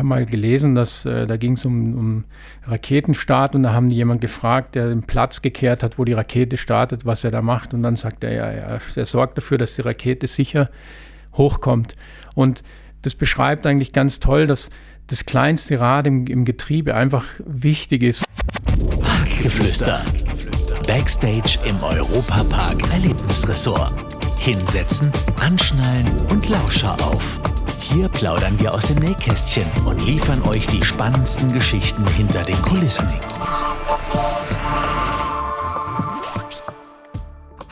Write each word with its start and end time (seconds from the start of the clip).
habe 0.00 0.08
mal 0.08 0.26
gelesen, 0.26 0.74
dass 0.74 1.04
äh, 1.04 1.26
da 1.26 1.36
ging 1.36 1.52
es 1.52 1.64
um, 1.64 1.96
um 1.96 2.24
Raketenstart 2.64 3.54
und 3.54 3.62
da 3.62 3.72
haben 3.72 3.88
die 3.88 3.96
jemand 3.96 4.20
gefragt, 4.20 4.74
der 4.74 4.88
den 4.88 5.02
Platz 5.02 5.42
gekehrt 5.42 5.82
hat, 5.82 5.98
wo 5.98 6.04
die 6.04 6.12
Rakete 6.12 6.56
startet, 6.56 7.06
was 7.06 7.22
er 7.22 7.30
da 7.30 7.42
macht. 7.42 7.72
Und 7.72 7.82
dann 7.82 7.96
sagt 7.96 8.24
er, 8.24 8.32
ja, 8.32 8.52
ja, 8.52 8.78
er 8.96 9.06
sorgt 9.06 9.38
dafür, 9.38 9.58
dass 9.58 9.76
die 9.76 9.82
Rakete 9.82 10.26
sicher 10.26 10.70
hochkommt. 11.34 11.94
Und 12.34 12.62
das 13.02 13.14
beschreibt 13.14 13.66
eigentlich 13.66 13.92
ganz 13.92 14.20
toll, 14.20 14.46
dass 14.46 14.70
das 15.06 15.24
kleinste 15.26 15.78
Rad 15.78 16.06
im, 16.06 16.26
im 16.26 16.44
Getriebe 16.44 16.94
einfach 16.94 17.26
wichtig 17.44 18.02
ist. 18.02 18.24
Parkgeflüster. 19.00 20.04
Backstage 20.86 21.58
im 21.68 21.80
Europapark 21.82 22.82
Erlebnisressort. 22.92 23.94
Hinsetzen, 24.38 25.12
anschnallen 25.40 26.08
und 26.30 26.48
Lauscher 26.48 26.94
auf. 27.04 27.40
Hier 27.92 28.08
plaudern 28.08 28.56
wir 28.60 28.72
aus 28.72 28.84
dem 28.84 28.98
Nähkästchen 28.98 29.68
und 29.84 30.00
liefern 30.04 30.42
euch 30.42 30.64
die 30.68 30.84
spannendsten 30.84 31.52
Geschichten 31.52 32.06
hinter 32.06 32.44
den 32.44 32.60
Kulissen. 32.62 33.08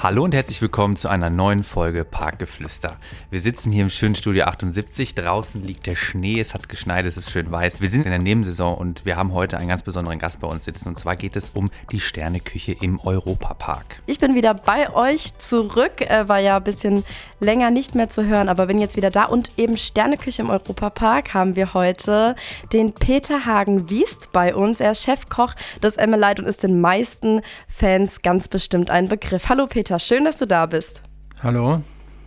Hallo 0.00 0.22
und 0.22 0.32
herzlich 0.32 0.62
willkommen 0.62 0.94
zu 0.94 1.08
einer 1.08 1.28
neuen 1.28 1.64
Folge 1.64 2.04
Parkgeflüster. 2.04 2.98
Wir 3.30 3.40
sitzen 3.40 3.72
hier 3.72 3.82
im 3.82 3.90
schönen 3.90 4.14
Studio 4.14 4.44
78. 4.44 5.16
Draußen 5.16 5.60
liegt 5.60 5.86
der 5.86 5.96
Schnee, 5.96 6.38
es 6.38 6.54
hat 6.54 6.68
geschneit, 6.68 7.04
es 7.04 7.16
ist 7.16 7.32
schön 7.32 7.50
weiß. 7.50 7.80
Wir 7.80 7.88
sind 7.88 8.04
in 8.04 8.10
der 8.10 8.20
Nebensaison 8.20 8.78
und 8.78 9.04
wir 9.04 9.16
haben 9.16 9.32
heute 9.34 9.58
einen 9.58 9.66
ganz 9.66 9.82
besonderen 9.82 10.20
Gast 10.20 10.38
bei 10.38 10.46
uns 10.46 10.66
sitzen. 10.66 10.86
Und 10.86 11.00
zwar 11.00 11.16
geht 11.16 11.34
es 11.34 11.50
um 11.50 11.68
die 11.90 11.98
Sterneküche 11.98 12.76
im 12.80 13.00
Europapark. 13.00 14.00
Ich 14.06 14.20
bin 14.20 14.36
wieder 14.36 14.54
bei 14.54 14.94
euch 14.94 15.36
zurück, 15.38 16.00
äh, 16.00 16.28
war 16.28 16.38
ja 16.38 16.58
ein 16.58 16.62
bisschen 16.62 17.04
länger 17.40 17.72
nicht 17.72 17.96
mehr 17.96 18.08
zu 18.08 18.24
hören, 18.24 18.48
aber 18.48 18.66
bin 18.66 18.78
jetzt 18.78 18.96
wieder 18.96 19.10
da. 19.10 19.24
Und 19.24 19.50
eben 19.56 19.76
Sterneküche 19.76 20.42
im 20.42 20.50
Europapark 20.50 21.34
haben 21.34 21.56
wir 21.56 21.74
heute 21.74 22.36
den 22.72 22.92
Peter 22.92 23.46
Hagen-Wiest 23.46 24.30
bei 24.30 24.54
uns. 24.54 24.78
Er 24.78 24.92
ist 24.92 25.02
Chefkoch 25.02 25.54
des 25.82 25.96
Emmelite 25.96 26.40
und 26.40 26.46
ist 26.46 26.62
den 26.62 26.80
meisten 26.80 27.40
Fans 27.66 28.22
ganz 28.22 28.46
bestimmt 28.46 28.90
ein 28.90 29.08
Begriff. 29.08 29.48
Hallo 29.48 29.66
Peter. 29.66 29.87
Peter, 29.88 30.00
schön, 30.00 30.26
dass 30.26 30.36
du 30.36 30.46
da 30.46 30.66
bist. 30.66 31.00
Hallo, 31.42 31.80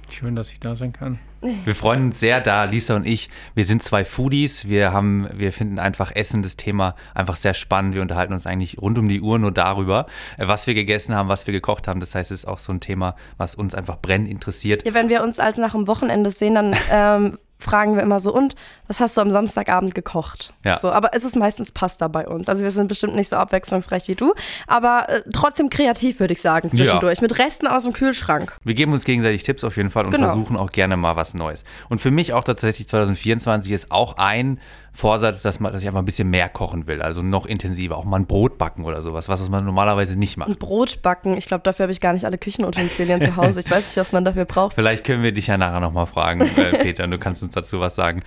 schön, 0.09 0.35
dass 0.35 0.51
ich 0.51 0.59
da 0.59 0.75
sein 0.75 0.93
kann. 0.93 1.19
Wir 1.41 1.75
freuen 1.75 2.05
uns 2.05 2.19
sehr, 2.19 2.41
da 2.41 2.63
Lisa 2.63 2.95
und 2.95 3.05
ich, 3.05 3.29
wir 3.53 3.65
sind 3.65 3.83
zwei 3.83 4.03
Foodies, 4.03 4.67
wir 4.67 4.91
haben, 4.93 5.29
wir 5.31 5.53
finden 5.53 5.77
einfach 5.77 6.11
Essen, 6.15 6.41
das 6.41 6.57
Thema 6.57 6.95
einfach 7.13 7.35
sehr 7.35 7.53
spannend. 7.53 7.93
Wir 7.93 8.01
unterhalten 8.01 8.33
uns 8.33 8.47
eigentlich 8.47 8.81
rund 8.81 8.97
um 8.97 9.07
die 9.07 9.21
Uhr 9.21 9.37
nur 9.37 9.51
darüber, 9.51 10.07
äh, 10.39 10.47
was 10.47 10.65
wir 10.65 10.73
gegessen 10.73 11.13
haben, 11.13 11.29
was 11.29 11.45
wir 11.45 11.51
gekocht 11.51 11.87
haben. 11.87 11.99
Das 11.99 12.15
heißt, 12.15 12.31
es 12.31 12.39
ist 12.39 12.47
auch 12.47 12.57
so 12.57 12.73
ein 12.73 12.79
Thema, 12.79 13.15
was 13.37 13.53
uns 13.53 13.75
einfach 13.75 13.99
brennend 14.01 14.31
interessiert. 14.31 14.83
Ja, 14.83 14.95
wenn 14.95 15.09
wir 15.09 15.21
uns 15.21 15.39
als 15.39 15.57
nach 15.57 15.73
dem 15.73 15.85
Wochenende 15.85 16.31
sehen, 16.31 16.55
dann 16.55 16.75
ähm, 16.89 17.37
fragen 17.61 17.95
wir 17.95 18.03
immer 18.03 18.19
so, 18.19 18.33
und 18.33 18.55
was 18.87 18.99
hast 18.99 19.17
du 19.17 19.21
am 19.21 19.31
Samstagabend 19.31 19.95
gekocht? 19.95 20.53
Ja. 20.65 20.77
So, 20.77 20.91
aber 20.91 21.11
es 21.13 21.23
ist 21.23 21.35
meistens 21.35 21.71
Pasta 21.71 22.07
bei 22.07 22.27
uns. 22.27 22.49
Also 22.49 22.63
wir 22.63 22.71
sind 22.71 22.87
bestimmt 22.87 23.15
nicht 23.15 23.29
so 23.29 23.37
abwechslungsreich 23.37 24.07
wie 24.07 24.15
du, 24.15 24.33
aber 24.67 25.09
äh, 25.09 25.21
trotzdem 25.33 25.69
kreativ, 25.69 26.19
würde 26.19 26.33
ich 26.33 26.41
sagen, 26.41 26.69
zwischendurch. 26.69 27.19
Ja. 27.19 27.21
Mit 27.21 27.39
Resten 27.39 27.67
aus 27.67 27.83
dem 27.83 27.93
Kühlschrank. 27.93 28.57
Wir 28.63 28.73
geben 28.73 28.93
uns 28.93 29.03
gegenseitig 29.05 29.43
Tipps 29.43 29.63
auf 29.63 29.77
jeden 29.77 29.89
Fall 29.89 30.05
und 30.05 30.11
genau. 30.11 30.27
versuchen 30.27 30.57
auch 30.57 30.71
gerne 30.71 30.97
mal 30.97 31.15
was 31.15 31.33
Neues. 31.33 31.63
Und 31.89 32.01
für 32.01 32.11
mich 32.11 32.33
auch 32.33 32.43
tatsächlich 32.43 32.87
2024 32.87 33.71
ist 33.71 33.91
auch 33.91 34.17
ein 34.17 34.59
Vorsatz, 34.93 35.41
dass, 35.41 35.59
man, 35.59 35.71
dass 35.71 35.81
ich 35.81 35.87
einfach 35.87 36.01
ein 36.01 36.05
bisschen 36.05 36.29
mehr 36.29 36.49
kochen 36.49 36.85
will, 36.85 37.01
also 37.01 37.21
noch 37.21 37.45
intensiver, 37.45 37.97
auch 37.97 38.03
mal 38.03 38.17
ein 38.17 38.27
Brot 38.27 38.57
backen 38.57 38.83
oder 38.83 39.01
sowas, 39.01 39.29
was 39.29 39.49
man 39.49 39.65
normalerweise 39.65 40.15
nicht 40.15 40.37
macht. 40.37 40.49
Ein 40.49 40.57
Brot 40.57 41.01
backen, 41.01 41.37
ich 41.37 41.45
glaube, 41.45 41.63
dafür 41.63 41.83
habe 41.83 41.93
ich 41.93 42.01
gar 42.01 42.13
nicht 42.13 42.25
alle 42.25 42.37
Küchenutensilien 42.37 43.21
zu 43.21 43.35
Hause. 43.37 43.61
Ich 43.61 43.71
weiß 43.71 43.85
nicht, 43.85 43.97
was 43.97 44.11
man 44.11 44.25
dafür 44.25 44.45
braucht. 44.45 44.75
Vielleicht 44.75 45.05
können 45.05 45.23
wir 45.23 45.31
dich 45.31 45.47
ja 45.47 45.57
nachher 45.57 45.79
nochmal 45.79 46.05
fragen, 46.05 46.41
äh, 46.57 46.77
Peter, 46.77 47.07
du 47.07 47.17
kannst 47.17 47.41
uns 47.41 47.53
dazu 47.53 47.79
was 47.79 47.95
sagen. 47.95 48.21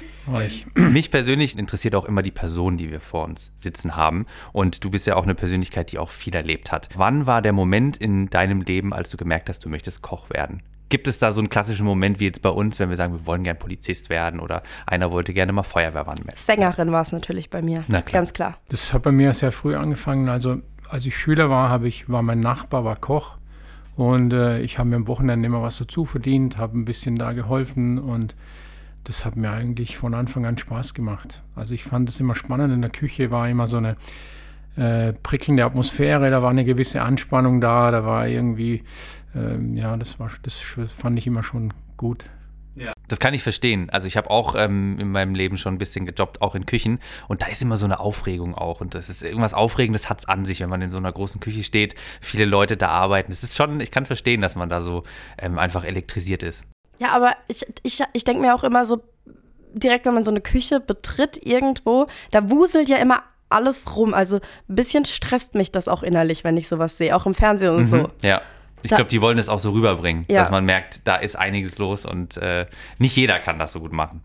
Ich. 0.44 0.66
Mich 0.74 1.10
persönlich 1.10 1.58
interessiert 1.58 1.94
auch 1.94 2.06
immer 2.06 2.22
die 2.22 2.30
Person, 2.30 2.76
die 2.76 2.90
wir 2.90 3.00
vor 3.00 3.24
uns 3.24 3.52
sitzen 3.56 3.96
haben. 3.96 4.26
Und 4.52 4.84
du 4.84 4.90
bist 4.90 5.06
ja 5.06 5.16
auch 5.16 5.24
eine 5.24 5.34
Persönlichkeit, 5.34 5.92
die 5.92 5.98
auch 5.98 6.10
viel 6.10 6.34
erlebt 6.34 6.72
hat. 6.72 6.88
Wann 6.94 7.26
war 7.26 7.42
der 7.42 7.52
Moment 7.52 7.96
in 7.96 8.30
deinem 8.30 8.62
Leben, 8.62 8.92
als 8.92 9.10
du 9.10 9.16
gemerkt 9.16 9.48
hast, 9.48 9.64
du 9.64 9.68
möchtest 9.68 10.02
Koch 10.02 10.30
werden? 10.30 10.62
Gibt 10.88 11.08
es 11.08 11.18
da 11.18 11.32
so 11.32 11.40
einen 11.40 11.48
klassischen 11.48 11.86
Moment 11.86 12.20
wie 12.20 12.24
jetzt 12.24 12.42
bei 12.42 12.50
uns, 12.50 12.78
wenn 12.78 12.90
wir 12.90 12.96
sagen, 12.96 13.14
wir 13.14 13.26
wollen 13.26 13.42
gern 13.42 13.58
Polizist 13.58 14.10
werden 14.10 14.38
oder 14.38 14.62
einer 14.86 15.10
wollte 15.10 15.32
gerne 15.32 15.52
mal 15.52 15.62
Feuerwehrmann 15.62 16.18
werden? 16.18 16.36
Sängerin 16.36 16.92
war 16.92 17.02
es 17.02 17.12
natürlich 17.12 17.50
bei 17.50 17.62
mir, 17.62 17.82
klar. 17.82 18.02
ganz 18.02 18.32
klar. 18.32 18.58
Das 18.68 18.92
hat 18.92 19.02
bei 19.02 19.12
mir 19.12 19.32
sehr 19.34 19.52
früh 19.52 19.74
angefangen. 19.74 20.28
Also 20.28 20.58
als 20.88 21.06
ich 21.06 21.16
Schüler 21.16 21.50
war, 21.50 21.70
habe 21.70 21.88
ich, 21.88 22.08
war 22.08 22.22
mein 22.22 22.40
Nachbar 22.40 22.84
war 22.84 22.96
Koch 22.96 23.38
und 23.96 24.32
äh, 24.32 24.60
ich 24.60 24.78
habe 24.78 24.88
mir 24.90 24.96
am 24.96 25.06
Wochenende 25.08 25.46
immer 25.46 25.62
was 25.62 25.78
dazu 25.78 26.04
verdient, 26.04 26.58
habe 26.58 26.78
ein 26.78 26.84
bisschen 26.84 27.16
da 27.16 27.32
geholfen 27.32 27.98
und 27.98 28.34
das 29.04 29.24
hat 29.24 29.36
mir 29.36 29.50
eigentlich 29.50 29.96
von 29.96 30.14
Anfang 30.14 30.46
an 30.46 30.58
Spaß 30.58 30.94
gemacht. 30.94 31.42
Also 31.54 31.74
ich 31.74 31.84
fand 31.84 32.08
es 32.08 32.20
immer 32.20 32.34
spannend. 32.34 32.72
In 32.72 32.80
der 32.80 32.90
Küche 32.90 33.30
war 33.30 33.48
immer 33.48 33.68
so 33.68 33.76
eine 33.76 33.96
äh, 34.76 35.12
prickelnde 35.12 35.64
Atmosphäre, 35.64 36.30
da 36.30 36.42
war 36.42 36.50
eine 36.50 36.64
gewisse 36.64 37.02
Anspannung 37.02 37.60
da, 37.60 37.90
da 37.90 38.04
war 38.04 38.26
irgendwie 38.28 38.82
ähm, 39.34 39.76
ja, 39.76 39.96
das 39.96 40.18
war, 40.18 40.30
das 40.42 40.54
fand 40.56 41.18
ich 41.18 41.26
immer 41.26 41.42
schon 41.42 41.72
gut. 41.96 42.24
Ja. 42.76 42.92
Das 43.06 43.20
kann 43.20 43.34
ich 43.34 43.42
verstehen. 43.42 43.88
Also 43.90 44.08
ich 44.08 44.16
habe 44.16 44.30
auch 44.30 44.56
ähm, 44.56 44.98
in 44.98 45.12
meinem 45.12 45.36
Leben 45.36 45.58
schon 45.58 45.74
ein 45.74 45.78
bisschen 45.78 46.06
gejobbt, 46.06 46.42
auch 46.42 46.56
in 46.56 46.66
Küchen. 46.66 46.98
Und 47.28 47.42
da 47.42 47.46
ist 47.46 47.62
immer 47.62 47.76
so 47.76 47.84
eine 47.84 48.00
Aufregung 48.00 48.54
auch. 48.54 48.80
Und 48.80 48.94
das 48.96 49.08
ist 49.08 49.22
irgendwas 49.22 49.54
Aufregendes 49.54 50.08
hat 50.08 50.20
es 50.20 50.28
an 50.28 50.44
sich, 50.44 50.60
wenn 50.60 50.70
man 50.70 50.82
in 50.82 50.90
so 50.90 50.96
einer 50.96 51.12
großen 51.12 51.40
Küche 51.40 51.62
steht, 51.62 51.94
viele 52.20 52.44
Leute 52.44 52.76
da 52.76 52.88
arbeiten. 52.88 53.30
Das 53.30 53.44
ist 53.44 53.56
schon, 53.56 53.80
ich 53.80 53.92
kann 53.92 54.06
verstehen, 54.06 54.40
dass 54.40 54.56
man 54.56 54.68
da 54.68 54.82
so 54.82 55.04
ähm, 55.38 55.58
einfach 55.58 55.84
elektrisiert 55.84 56.42
ist. 56.42 56.64
Ja, 56.98 57.10
aber 57.10 57.36
ich, 57.46 57.64
ich, 57.84 58.02
ich 58.12 58.24
denke 58.24 58.40
mir 58.40 58.54
auch 58.54 58.64
immer 58.64 58.84
so, 58.86 59.02
direkt 59.72 60.06
wenn 60.06 60.14
man 60.14 60.24
so 60.24 60.30
eine 60.30 60.40
Küche 60.40 60.80
betritt 60.80 61.44
irgendwo, 61.44 62.06
da 62.32 62.50
wuselt 62.50 62.88
ja 62.88 62.96
immer 62.96 63.22
alles 63.54 63.96
rum. 63.96 64.14
Also 64.14 64.36
ein 64.36 64.74
bisschen 64.74 65.04
stresst 65.04 65.54
mich 65.54 65.72
das 65.72 65.88
auch 65.88 66.02
innerlich, 66.02 66.44
wenn 66.44 66.56
ich 66.56 66.68
sowas 66.68 66.98
sehe, 66.98 67.14
auch 67.16 67.26
im 67.26 67.34
Fernsehen 67.34 67.70
und 67.70 67.82
mhm, 67.82 67.86
so. 67.86 68.10
Ja. 68.22 68.42
Ich 68.82 68.90
glaube, 68.90 69.08
die 69.08 69.22
wollen 69.22 69.38
es 69.38 69.48
auch 69.48 69.60
so 69.60 69.70
rüberbringen, 69.70 70.26
ja. 70.28 70.42
dass 70.42 70.50
man 70.50 70.66
merkt, 70.66 71.00
da 71.04 71.16
ist 71.16 71.36
einiges 71.36 71.78
los 71.78 72.04
und 72.04 72.36
äh, 72.36 72.66
nicht 72.98 73.16
jeder 73.16 73.38
kann 73.38 73.58
das 73.58 73.72
so 73.72 73.80
gut 73.80 73.94
machen. 73.94 74.22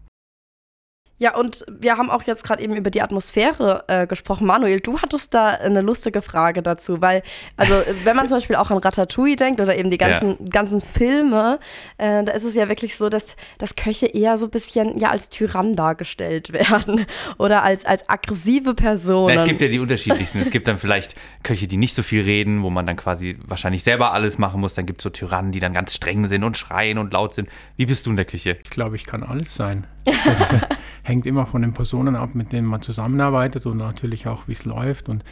Ja, 1.20 1.36
und 1.36 1.66
wir 1.70 1.98
haben 1.98 2.10
auch 2.10 2.24
jetzt 2.24 2.46
gerade 2.46 2.64
eben 2.64 2.76
über 2.76 2.90
die 2.90 3.02
Atmosphäre 3.02 3.84
äh, 3.88 4.08
gesprochen. 4.08 4.48
Manuel, 4.48 4.80
du 4.80 5.00
hattest 5.00 5.34
da 5.34 5.48
eine 5.48 5.82
lustige 5.82 6.22
Frage 6.22 6.64
dazu, 6.64 7.02
weil, 7.02 7.24
also 7.58 7.74
wenn 8.06 8.16
man 8.16 8.30
zum 8.30 8.38
Beispiel 8.38 8.56
auch 8.56 8.72
an 8.72 8.78
Ratatouille 8.78 9.36
denkt 9.36 9.60
oder 9.60 9.78
eben 9.78 9.92
die 9.92 9.98
ganzen, 9.98 10.30
ja. 10.30 10.50
ganzen 10.50 10.80
Filme, 10.80 11.60
äh, 11.98 12.24
da 12.24 12.32
ist 12.32 12.46
es 12.46 12.56
ja 12.56 12.70
wirklich 12.70 12.96
so, 12.96 13.10
dass, 13.10 13.36
dass 13.58 13.76
Köche 13.76 14.06
eher 14.06 14.38
so 14.38 14.46
ein 14.46 14.50
bisschen 14.50 14.98
ja 14.98 15.10
als 15.10 15.28
Tyrann 15.28 15.76
dargestellt 15.76 16.54
werden 16.54 17.06
oder 17.38 17.64
als, 17.64 17.84
als 17.84 18.08
aggressive 18.08 18.74
Personen. 18.74 19.36
Na, 19.36 19.42
es 19.42 19.48
gibt 19.48 19.60
ja 19.60 19.68
die 19.68 19.80
unterschiedlichsten. 19.80 20.40
es 20.40 20.52
gibt 20.52 20.70
dann 20.70 20.78
vielleicht 20.78 21.16
Köche, 21.44 21.68
die 21.68 21.78
nicht 21.78 21.98
so 21.98 22.04
viel 22.04 22.24
reden, 22.24 22.64
wo 22.64 22.70
man 22.70 22.86
dann 22.86 22.96
quasi 22.96 23.38
wahrscheinlich 23.46 23.84
selber 23.84 24.14
alles 24.14 24.38
machen 24.38 24.62
muss. 24.62 24.74
Dann 24.74 24.86
gibt 24.86 25.02
es 25.02 25.04
so 25.04 25.10
Tyrannen, 25.10 25.52
die 25.52 25.60
dann 25.60 25.74
ganz 25.74 25.94
streng 25.94 26.28
sind 26.28 26.46
und 26.46 26.58
schreien 26.58 26.98
und 26.98 27.12
laut 27.12 27.34
sind. 27.34 27.50
Wie 27.76 27.86
bist 27.86 28.06
du 28.06 28.10
in 28.10 28.16
der 28.16 28.26
Küche? 28.26 28.58
Ich 28.64 28.70
glaube, 28.70 28.96
ich 28.96 29.06
kann 29.06 29.24
alles 29.24 29.54
sein. 29.54 29.86
Das, 30.26 30.54
hängt 31.04 31.26
immer 31.26 31.46
von 31.46 31.62
den 31.62 31.74
Personen 31.74 32.16
ab, 32.16 32.36
mit 32.36 32.54
denen 32.54 32.68
man 32.68 32.82
zusammenarbeitet 32.82 33.66
und 33.66 33.78
natürlich 33.78 34.28
auch, 34.28 34.48
wie 34.48 34.54
es 34.54 34.66
läuft. 34.66 35.10
Und 35.10 35.24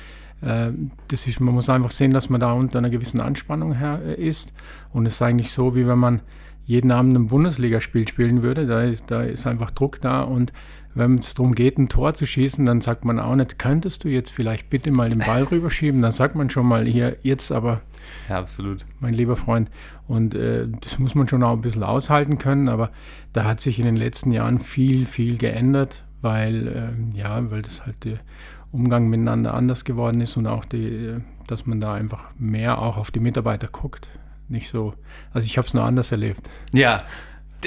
äh, 0.41 0.71
das 1.07 1.27
ist, 1.27 1.39
man 1.39 1.53
muss 1.53 1.69
einfach 1.69 1.91
sehen, 1.91 2.11
dass 2.11 2.29
man 2.29 2.41
da 2.41 2.53
unter 2.53 2.79
einer 2.79 2.89
gewissen 2.89 3.21
Anspannung 3.21 3.73
her, 3.73 4.01
äh, 4.05 4.15
ist. 4.15 4.51
Und 4.91 5.05
es 5.05 5.13
ist 5.13 5.21
eigentlich 5.21 5.51
so, 5.51 5.75
wie 5.75 5.87
wenn 5.87 5.99
man 5.99 6.21
jeden 6.65 6.91
Abend 6.91 7.15
ein 7.15 7.27
Bundesligaspiel 7.27 8.07
spielen 8.07 8.41
würde. 8.41 8.65
Da 8.67 8.81
ist, 8.81 9.05
da 9.09 9.21
ist 9.21 9.47
einfach 9.47 9.71
Druck 9.71 10.01
da 10.01 10.23
und 10.23 10.51
wenn 10.95 11.19
es 11.19 11.35
darum 11.35 11.53
geht, 11.53 11.77
ein 11.77 11.89
Tor 11.89 12.15
zu 12.15 12.25
schießen, 12.25 12.65
dann 12.65 12.81
sagt 12.81 13.05
man 13.05 13.19
auch 13.19 13.35
nicht, 13.35 13.59
könntest 13.59 14.03
du 14.03 14.09
jetzt 14.09 14.31
vielleicht 14.31 14.69
bitte 14.69 14.91
mal 14.91 15.09
den 15.09 15.19
Ball 15.19 15.43
rüberschieben? 15.43 16.01
Dann 16.01 16.11
sagt 16.11 16.35
man 16.35 16.49
schon 16.49 16.65
mal 16.65 16.85
hier, 16.85 17.17
jetzt 17.21 17.51
aber. 17.51 17.81
Ja, 18.29 18.39
absolut. 18.39 18.85
Mein 18.99 19.13
lieber 19.13 19.35
Freund. 19.35 19.69
Und 20.07 20.35
äh, 20.35 20.67
das 20.81 20.99
muss 20.99 21.15
man 21.15 21.27
schon 21.27 21.43
auch 21.43 21.53
ein 21.53 21.61
bisschen 21.61 21.83
aushalten 21.83 22.37
können, 22.37 22.69
aber 22.69 22.91
da 23.33 23.43
hat 23.45 23.61
sich 23.61 23.79
in 23.79 23.85
den 23.85 23.97
letzten 23.97 24.31
Jahren 24.31 24.59
viel, 24.59 25.05
viel 25.05 25.37
geändert, 25.37 26.03
weil, 26.21 26.67
äh, 26.67 27.17
ja, 27.17 27.49
weil 27.51 27.61
das 27.61 27.85
halt 27.85 28.03
der 28.05 28.19
Umgang 28.71 29.07
miteinander 29.07 29.53
anders 29.53 29.85
geworden 29.85 30.21
ist 30.21 30.37
und 30.37 30.47
auch 30.47 30.65
die, 30.65 31.17
dass 31.47 31.65
man 31.65 31.79
da 31.79 31.93
einfach 31.93 32.29
mehr 32.37 32.81
auch 32.81 32.97
auf 32.97 33.11
die 33.11 33.19
Mitarbeiter 33.19 33.67
guckt. 33.67 34.07
Nicht 34.49 34.69
so, 34.69 34.93
also 35.33 35.45
ich 35.45 35.57
habe 35.57 35.67
es 35.67 35.73
nur 35.73 35.83
anders 35.83 36.11
erlebt. 36.11 36.41
Ja, 36.73 37.03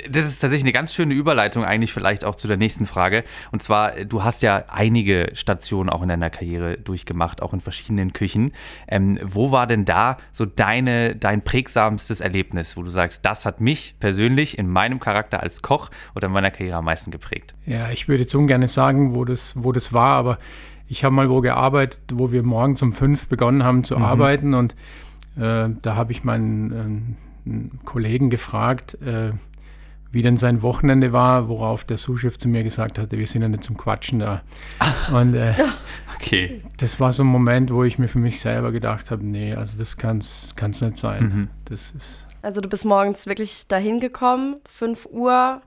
das 0.09 0.27
ist 0.27 0.41
tatsächlich 0.41 0.65
eine 0.65 0.73
ganz 0.73 0.95
schöne 0.95 1.15
Überleitung 1.15 1.65
eigentlich 1.65 1.93
vielleicht 1.93 2.25
auch 2.25 2.35
zu 2.35 2.49
der 2.49 2.57
nächsten 2.57 2.87
Frage. 2.87 3.25
Und 3.51 3.63
zwar, 3.63 3.93
du 4.05 4.23
hast 4.23 4.43
ja 4.43 4.65
einige 4.69 5.31
Stationen 5.35 5.91
auch 5.91 6.03
in 6.03 6.09
deiner 6.09 6.31
Karriere 6.31 6.79
durchgemacht, 6.79 7.43
auch 7.43 7.53
in 7.53 7.61
verschiedenen 7.61 8.13
Küchen. 8.13 8.53
Ähm, 8.87 9.19
wo 9.23 9.51
war 9.51 9.67
denn 9.67 9.85
da 9.85 10.19
so 10.33 10.47
deine, 10.47 11.17
dein 11.17 11.43
prägsamstes 11.43 12.21
Erlebnis, 12.21 12.77
wo 12.77 12.83
du 12.83 12.91
sagst, 12.91 13.25
das 13.25 13.45
hat 13.45 13.61
mich 13.61 13.95
persönlich 13.99 14.59
in 14.59 14.69
meinem 14.69 15.01
Charakter 15.01 15.43
als 15.43 15.63
Koch 15.63 15.91
oder 16.15 16.29
in 16.29 16.33
meiner 16.33 16.51
Karriere 16.51 16.77
am 16.77 16.85
meisten 16.85 17.11
geprägt? 17.11 17.55
Ja, 17.67 17.91
ich 17.91 18.09
würde 18.09 18.23
jetzt 18.23 18.35
ungern 18.35 18.67
sagen, 18.69 19.15
wo 19.15 19.25
das, 19.25 19.55
wo 19.57 19.73
das 19.73 19.93
war, 19.93 20.17
aber 20.17 20.39
ich 20.87 21.05
habe 21.05 21.15
mal 21.15 21.31
wo 21.31 21.41
gearbeitet, 21.41 22.01
wo 22.13 22.33
wir 22.33 22.43
morgens 22.43 22.83
um 22.83 22.93
fünf 22.93 23.29
begonnen 23.29 23.65
haben 23.65 23.85
zu 23.85 23.97
mhm. 23.97 24.05
arbeiten 24.05 24.55
und 24.55 24.75
äh, 25.37 25.69
da 25.83 25.97
habe 25.97 26.13
ich 26.13 26.25
meinen 26.25 27.17
äh, 27.47 27.85
Kollegen 27.85 28.31
gefragt, 28.31 28.99
äh, 29.03 29.33
wie 30.13 30.23
denn 30.23 30.37
sein 30.37 30.63
Wochenende 30.63 31.13
war, 31.13 31.49
worauf 31.49 31.85
der 31.85 31.99
Souschef 31.99 32.39
zu 32.39 32.49
mir 32.49 32.65
gesagt 32.65 32.99
hatte, 32.99 33.19
wir 33.19 33.27
sind 33.27 33.43
ja 33.43 33.49
nicht 33.49 33.65
zum 33.65 33.77
Quatschen 33.77 34.19
da. 34.19 34.43
Und 35.13 35.35
äh, 35.35 35.55
okay. 36.17 36.63
das 36.79 36.99
war 36.99 37.13
so 37.13 37.23
ein 37.23 37.29
Moment, 37.29 37.73
wo 37.73 37.85
ich 37.85 37.99
mir 37.99 38.09
für 38.09 38.19
mich 38.19 38.41
selber 38.41 38.73
gedacht 38.73 39.11
habe, 39.11 39.25
nee, 39.25 39.55
also 39.55 39.79
das 39.79 39.97
kann 39.97 40.19
es 40.19 40.81
nicht 40.81 40.97
sein. 40.97 41.23
Mhm. 41.23 41.49
Das 41.65 41.93
ist 41.93 42.27
also 42.43 42.61
du 42.61 42.69
bist 42.69 42.85
morgens 42.85 43.27
wirklich 43.27 43.67
dahin 43.69 44.01
gekommen, 44.01 44.57
5 44.67 45.09
Uhr, 45.11 45.61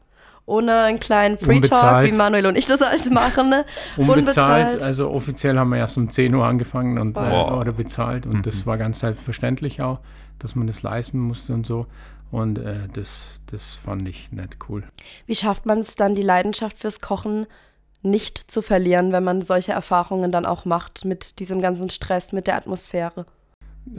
ohne 0.46 0.81
einen 0.81 1.00
kleinen 1.00 1.38
Pre-Talk, 1.38 2.06
wie 2.06 2.12
Manuel 2.12 2.48
und 2.48 2.57
ich 2.57 2.66
das 2.66 2.81
alles 2.81 3.10
machen. 3.10 3.50
Ne? 3.50 3.66
Unbezahlt. 3.96 4.19
Unbezahlt. 4.19 4.81
Also 4.81 5.10
offiziell 5.12 5.57
haben 5.57 5.69
wir 5.69 5.78
erst 5.78 5.98
um 5.98 6.10
10 6.10 6.34
Uhr 6.34 6.46
angefangen 6.46 6.98
und 6.98 7.16
wow. 7.16 7.51
äh, 7.51 7.54
oder 7.54 7.72
bezahlt. 7.74 8.25
Und 8.25 8.38
mhm. 8.38 8.42
das 8.42 8.66
war 8.66 8.78
ganz 8.78 9.00
selbstverständlich 9.00 9.81
auch, 9.81 10.00
dass 10.39 10.56
man 10.56 10.68
das 10.68 10.81
leisten 10.81 11.19
musste 11.19 11.54
und 11.54 11.66
so. 11.66 11.86
Und 12.31 12.58
äh, 12.58 12.88
das, 12.92 13.42
das 13.48 13.75
fand 13.75 14.08
ich 14.08 14.31
nicht 14.31 14.58
cool. 14.68 14.84
Wie 15.28 15.36
schafft 15.36 15.66
man 15.66 15.80
es 15.80 15.96
dann, 15.96 16.16
die 16.16 16.24
Leidenschaft 16.24 16.80
fürs 16.80 17.00
Kochen 17.00 17.46
nicht 18.02 18.38
zu 18.38 18.62
verlieren, 18.62 19.12
wenn 19.12 19.24
man 19.24 19.42
solche 19.42 19.72
Erfahrungen 19.72 20.31
dann 20.31 20.46
auch 20.46 20.66
macht 20.66 21.06
mit 21.06 21.40
diesem 21.40 21.62
ganzen 21.62 21.90
Stress, 21.90 22.34
mit 22.34 22.48
der 22.48 22.56
Atmosphäre? 22.56 23.25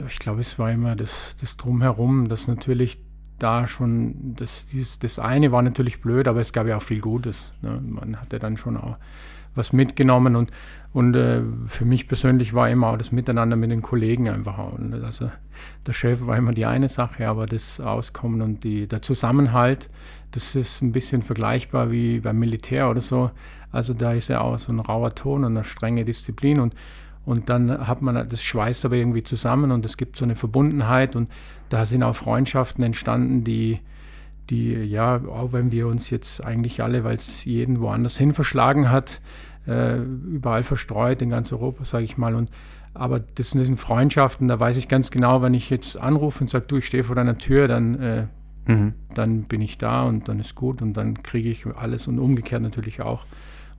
Ich 0.09 0.19
glaube, 0.19 0.41
es 0.41 0.59
war 0.59 0.71
immer 0.71 0.97
das, 0.97 1.37
das 1.41 1.57
Drumherum, 1.57 2.29
das 2.29 2.49
natürlich 2.49 2.99
da 3.39 3.67
schon, 3.67 4.35
das, 4.37 4.67
dieses, 4.67 4.99
das 4.99 5.19
eine 5.19 5.53
war 5.53 5.63
natürlich 5.63 6.01
blöd, 6.01 6.29
aber 6.29 6.41
es 6.41 6.53
gab 6.53 6.67
ja 6.67 6.77
auch 6.77 6.83
viel 6.83 7.01
Gutes. 7.01 7.53
Ne? 7.63 7.81
Man 7.83 8.21
hatte 8.21 8.39
dann 8.39 8.57
schon 8.57 8.77
auch 8.77 8.97
was 9.55 9.73
mitgenommen 9.73 10.37
und, 10.37 10.51
und 10.93 11.15
äh, 11.15 11.43
für 11.67 11.85
mich 11.85 12.09
persönlich 12.09 12.55
war 12.55 12.69
immer 12.71 12.89
auch 12.89 12.99
das 12.99 13.13
Miteinander 13.13 13.57
mit 13.57 13.71
den 13.71 13.83
Kollegen 13.83 14.29
einfach 14.29 14.59
auch. 14.59 14.79
Also 15.03 15.31
der 15.87 15.93
Chef 15.93 16.27
war 16.27 16.37
immer 16.37 16.53
die 16.53 16.67
eine 16.67 16.89
Sache, 16.89 17.29
aber 17.29 17.47
das 17.47 17.81
Auskommen 17.81 18.43
und 18.43 18.65
die, 18.65 18.87
der 18.87 19.03
Zusammenhalt, 19.03 19.89
das 20.33 20.55
ist 20.55 20.83
ein 20.83 20.93
bisschen 20.93 21.23
vergleichbar 21.23 21.91
wie 21.91 22.21
beim 22.21 22.39
Militär 22.39 22.91
oder 22.91 23.01
so. 23.01 23.31
Also 23.71 23.95
da 23.95 24.13
ist 24.13 24.29
ja 24.29 24.41
auch 24.41 24.59
so 24.59 24.73
ein 24.73 24.81
rauer 24.81 25.15
Ton 25.15 25.45
und 25.45 25.57
eine 25.57 25.65
strenge 25.65 26.05
Disziplin 26.05 26.61
und 26.61 26.75
und 27.27 27.49
dann 27.49 27.87
hat 27.87 28.03
man 28.03 28.29
das 28.29 28.43
schweißt 28.43 28.85
aber 28.85 28.97
irgendwie 28.97 29.23
zusammen 29.23 29.71
und 29.71 29.85
es 29.85 29.97
gibt 29.97 30.17
so 30.17 30.25
eine 30.25 30.35
Verbundenheit 30.35 31.17
und 31.17 31.31
da 31.71 31.87
sind 31.87 32.03
auch 32.03 32.17
Freundschaften 32.17 32.85
entstanden, 32.85 33.45
die, 33.45 33.81
die 34.51 34.75
ja, 34.75 35.21
auch 35.27 35.53
wenn 35.53 35.71
wir 35.71 35.87
uns 35.87 36.11
jetzt 36.11 36.45
eigentlich 36.45 36.83
alle, 36.83 37.05
weil 37.05 37.17
es 37.17 37.45
jeden 37.45 37.81
woanders 37.81 38.17
hin 38.17 38.33
verschlagen 38.33 38.91
hat, 38.91 39.21
äh, 39.67 39.97
überall 39.97 40.63
verstreut 40.63 41.23
in 41.23 41.31
ganz 41.31 41.53
Europa, 41.53 41.85
sage 41.85 42.05
ich 42.05 42.17
mal. 42.17 42.35
Und 42.35 42.51
aber 42.95 43.19
das 43.19 43.51
sind 43.51 43.77
Freundschaften, 43.77 44.47
da 44.47 44.61
weiß 44.61 44.77
ich 44.77 44.87
ganz 44.87 45.11
genau, 45.11 45.43
wenn 45.43 45.53
ich 45.53 45.69
jetzt 45.69 45.97
anrufe 45.97 46.43
und 46.43 46.49
sage, 46.49 46.67
du, 46.69 46.77
ich 46.77 46.87
stehe 46.87 47.03
vor 47.03 47.17
deiner 47.17 47.39
Tür, 47.39 47.67
dann, 47.67 48.01
äh, 48.01 48.27
mhm. 48.67 48.95
dann 49.15 49.45
bin 49.45 49.61
ich 49.61 49.79
da 49.79 50.05
und 50.05 50.29
dann 50.29 50.39
ist 50.39 50.55
gut 50.55 50.81
und 50.81 50.95
dann 50.95 51.23
kriege 51.23 51.51
ich 51.51 51.67
alles 51.67 52.07
und 52.07 52.21
umgekehrt 52.21 52.63
natürlich 52.63 53.03
auch. 53.03 53.27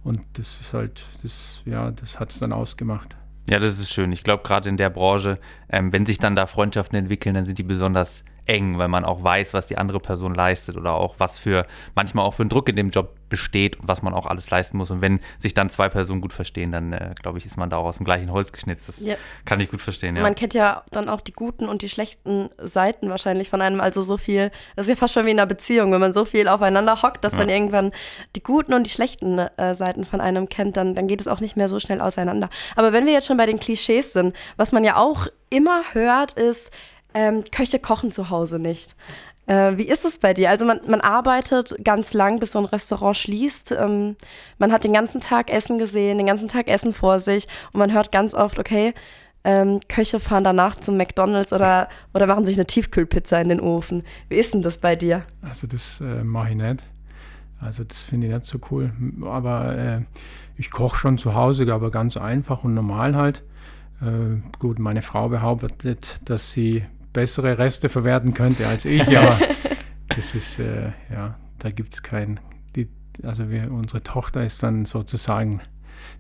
Und 0.04 0.22
das 0.34 0.60
ist 0.60 0.74
halt, 0.74 1.06
das, 1.24 1.64
ja, 1.66 1.92
das 1.92 2.20
hat 2.20 2.32
es 2.32 2.40
dann 2.40 2.52
ausgemacht. 2.52 3.16
Ja, 3.50 3.60
das 3.60 3.80
ist 3.80 3.94
schön. 3.94 4.12
Ich 4.12 4.24
glaube, 4.24 4.44
gerade 4.44 4.68
in 4.68 4.76
der 4.76 4.90
Branche, 4.90 5.40
ähm, 5.70 5.94
wenn 5.94 6.06
sich 6.06 6.18
dann 6.18 6.36
da 6.36 6.46
Freundschaften 6.46 6.98
entwickeln, 6.98 7.36
dann 7.36 7.46
sind 7.46 7.58
die 7.58 7.64
besonders 7.64 8.24
eng, 8.46 8.78
weil 8.78 8.88
man 8.88 9.06
auch 9.06 9.24
weiß, 9.24 9.54
was 9.54 9.68
die 9.68 9.78
andere 9.78 10.00
Person 10.00 10.34
leistet 10.34 10.78
oder 10.78 10.96
auch 10.96 11.16
was 11.18 11.40
für 11.40 11.66
manchmal 11.96 12.26
auch 12.26 12.34
für 12.34 12.44
einen 12.44 12.50
Druck 12.50 12.70
in 12.70 12.76
dem 12.76 12.90
Job 12.90 13.16
besteht 13.30 13.80
und 13.80 13.88
was 13.88 14.02
man 14.02 14.14
auch 14.14 14.26
alles 14.26 14.50
leisten 14.50 14.78
muss. 14.78 14.92
Und 14.92 15.02
wenn 15.02 15.20
sich 15.40 15.54
dann 15.54 15.70
zwei 15.70 15.90
Personen 15.90 16.22
gut 16.22 16.34
verstehen, 16.34 16.72
dann 16.72 16.94
äh, 16.94 17.14
glaube 17.22 17.38
ich, 17.38 17.46
ist 17.46 17.58
man 17.58 17.70
da 17.70 17.78
auch 17.78 17.86
aus 17.86 17.98
dem 17.98 18.06
gleichen 18.06 18.32
Holz 18.32 18.52
geschnitzt. 18.52 18.88
Das 18.88 19.00
ja. 19.00 19.16
kann 19.46 19.60
ich 19.60 19.70
gut 19.70 19.82
verstehen. 19.82 20.16
Ja. 20.16 20.22
Man 20.22 20.36
kennt 20.36 20.54
ja 20.54 20.84
dann 20.92 21.10
auch 21.10 21.22
die 21.22 21.34
guten 21.34 21.68
und 21.68 21.82
die 21.82 21.90
schlechten 21.90 22.50
Seiten 22.58 23.10
wahrscheinlich 23.10 23.50
von 23.50 23.62
einem. 23.62 23.82
Also 23.82 24.02
so 24.04 24.18
viel, 24.18 24.52
das 24.76 24.86
ist 24.86 24.90
ja 24.90 24.96
fast 24.96 25.14
schon 25.14 25.26
wie 25.26 25.32
in 25.32 25.40
einer 25.40 25.48
Beziehung, 25.48 25.92
wenn 25.92 26.00
man 26.00 26.14
so 26.14 26.26
viel 26.26 26.48
aufeinander 26.48 27.02
hockt, 27.02 27.24
dass 27.24 27.34
ja. 27.34 27.40
man 27.40 27.50
irgendwann 27.50 27.92
die 28.36 28.44
guten 28.44 28.74
und 28.74 28.84
die 28.84 28.92
schlechten 28.92 29.40
äh, 29.40 29.76
Seiten 29.76 30.06
von 30.06 30.22
einem 30.22 30.48
kennt, 30.48 30.78
dann, 30.78 30.94
dann 30.94 31.08
geht 31.08 31.22
es 31.22 31.28
auch 31.28 31.40
nicht 31.40 31.58
mehr 31.58 31.70
so 31.70 31.80
schnell 31.80 32.02
auseinander. 32.02 32.50
Aber 32.76 32.94
wenn 32.94 33.06
wir 33.06 33.14
jetzt 33.14 33.28
schon 33.28 33.38
bei 33.38 33.46
den 33.46 33.60
Klischees 33.60 34.14
sind, 34.14 34.36
was 34.56 34.72
man 34.72 34.84
ja 34.84 34.98
auch 34.98 35.28
immer 35.50 35.84
hört, 35.94 36.34
ist, 36.34 36.72
ähm, 37.16 37.44
Köche 37.52 37.80
kochen 37.80 38.12
zu 38.12 38.30
Hause 38.30 38.60
nicht. 38.60 38.96
Äh, 39.48 39.78
wie 39.78 39.88
ist 39.88 40.06
es 40.06 40.20
bei 40.20 40.34
dir? 40.34 40.50
Also 40.50 40.66
man, 40.66 40.82
man 40.88 41.02
arbeitet 41.02 41.76
ganz 41.84 42.14
lang, 42.14 42.40
bis 42.40 42.52
so 42.52 42.60
ein 42.60 42.66
Restaurant 42.66 43.16
schließt. 43.16 43.72
Ähm, 43.72 44.16
man 44.58 44.72
hat 44.72 44.84
den 44.84 44.94
ganzen 44.94 45.22
Tag 45.22 45.50
Essen 45.50 45.78
gesehen, 45.78 46.18
den 46.18 46.28
ganzen 46.28 46.48
Tag 46.48 46.68
Essen 46.68 46.94
vor 46.94 47.20
sich 47.20 47.48
und 47.72 47.80
man 47.80 47.94
hört 47.94 48.12
ganz 48.12 48.34
oft, 48.34 48.60
okay, 48.60 48.94
ähm, 49.44 49.80
Köche 49.88 50.20
fahren 50.20 50.44
danach 50.44 50.76
zum 50.78 50.98
McDonalds 50.98 51.54
oder, 51.54 51.88
oder 52.14 52.26
machen 52.26 52.46
sich 52.46 52.56
eine 52.56 52.66
Tiefkühlpizza 52.66 53.40
in 53.40 53.50
den 53.50 53.60
Ofen. 53.60 54.04
Wie 54.28 54.38
ist 54.38 54.56
denn 54.56 54.64
das 54.64 54.80
bei 54.80 54.96
dir? 54.96 55.24
Also 55.44 55.68
das 55.68 56.02
äh, 56.02 56.24
mache 56.24 56.50
ich 56.50 56.56
nicht. 56.56 56.84
Also 57.62 57.84
das 57.84 58.00
finde 58.00 58.28
ich 58.28 58.34
nicht 58.34 58.46
so 58.46 58.60
cool. 58.72 58.92
Aber 59.24 59.78
äh, 59.78 60.02
ich 60.58 60.72
koche 60.72 60.98
schon 60.98 61.20
zu 61.20 61.36
Hause, 61.36 61.72
aber 61.72 61.92
ganz 61.92 62.18
einfach 62.18 62.64
und 62.64 62.74
normal 62.74 63.16
halt. 63.16 63.44
Äh, 64.02 64.42
gut, 64.58 64.80
meine 64.80 65.04
Frau 65.04 65.30
behauptet, 65.30 66.20
dass 66.26 66.52
sie 66.52 66.84
bessere 67.16 67.58
Reste 67.58 67.90
verwerten 67.90 68.34
könnte 68.34 68.68
als 68.68 68.86
ich, 68.86 69.18
aber 69.18 69.40
das 70.10 70.36
ist, 70.36 70.60
äh, 70.60 70.92
ja, 71.12 71.40
da 71.58 71.72
gibt 71.72 71.96
es 71.96 72.04
keinen. 72.04 72.40
also 73.24 73.50
wir, 73.50 73.72
unsere 73.72 74.04
Tochter 74.04 74.44
ist 74.44 74.62
dann 74.62 74.86
sozusagen 74.86 75.62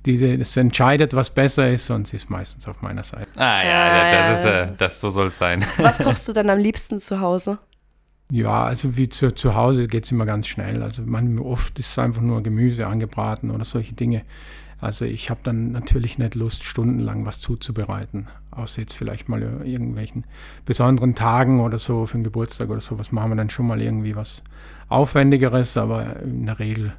die 0.06 0.38
das 0.38 0.56
entscheidet, 0.57 1.13
was 1.13 1.30
besser 1.30 1.69
ist 1.69 1.89
und 1.89 2.07
sie 2.07 2.15
ist 2.15 2.30
meistens 2.30 2.68
auf 2.68 2.81
meiner 2.81 3.03
Seite. 3.03 3.27
Ah 3.36 3.63
ja, 3.63 4.30
das 4.30 4.39
ist 4.39 4.45
äh, 4.45 4.68
das 4.77 5.00
so 5.00 5.09
soll 5.09 5.27
es 5.27 5.38
sein. 5.38 5.65
Was 5.77 5.97
kochst 5.97 6.27
du 6.27 6.33
denn 6.33 6.50
am 6.50 6.59
liebsten 6.59 7.00
zu 7.00 7.19
Hause? 7.19 7.59
Ja, 8.31 8.63
also 8.63 8.98
wie 8.98 9.09
zu, 9.09 9.33
zu 9.33 9.53
Hause 9.53 9.88
geht 9.88 10.06
es 10.06 10.12
immer 10.12 10.25
ganz 10.25 10.48
schnell. 10.48 10.81
Also 10.81 11.03
man, 11.03 11.38
oft 11.39 11.77
ist 11.80 11.89
es 11.89 12.00
einfach 12.00 12.21
nur 12.21 12.41
Gemüse 12.41 12.88
angebraten 12.88 13.51
oder 13.51 13.65
solche 13.65 13.94
Dinge. 13.94 14.24
Also 14.80 15.06
ich 15.06 15.30
habe 15.30 15.39
dann 15.44 15.72
natürlich 15.72 16.18
nicht 16.18 16.36
Lust, 16.36 16.63
stundenlang 16.63 17.25
was 17.25 17.39
zuzubereiten. 17.39 18.27
Außer 18.51 18.81
jetzt 18.81 18.94
vielleicht 18.94 19.30
mal 19.30 19.42
irgendwelchen 19.42 20.25
besonderen 20.66 21.16
Tagen 21.16 21.62
oder 21.62 21.80
so 21.80 22.06
für 22.06 22.16
einen 22.16 22.24
Geburtstag 22.24 22.69
oder 22.69 22.81
sowas 22.81 23.12
machen 23.12 23.31
wir 23.31 23.36
dann 23.36 23.50
schon 23.50 23.68
mal 23.68 23.81
irgendwie 23.81 24.16
was 24.16 24.44
Aufwendigeres, 24.88 25.77
aber 25.77 26.19
in 26.22 26.45
der 26.45 26.60
Regel 26.60 26.94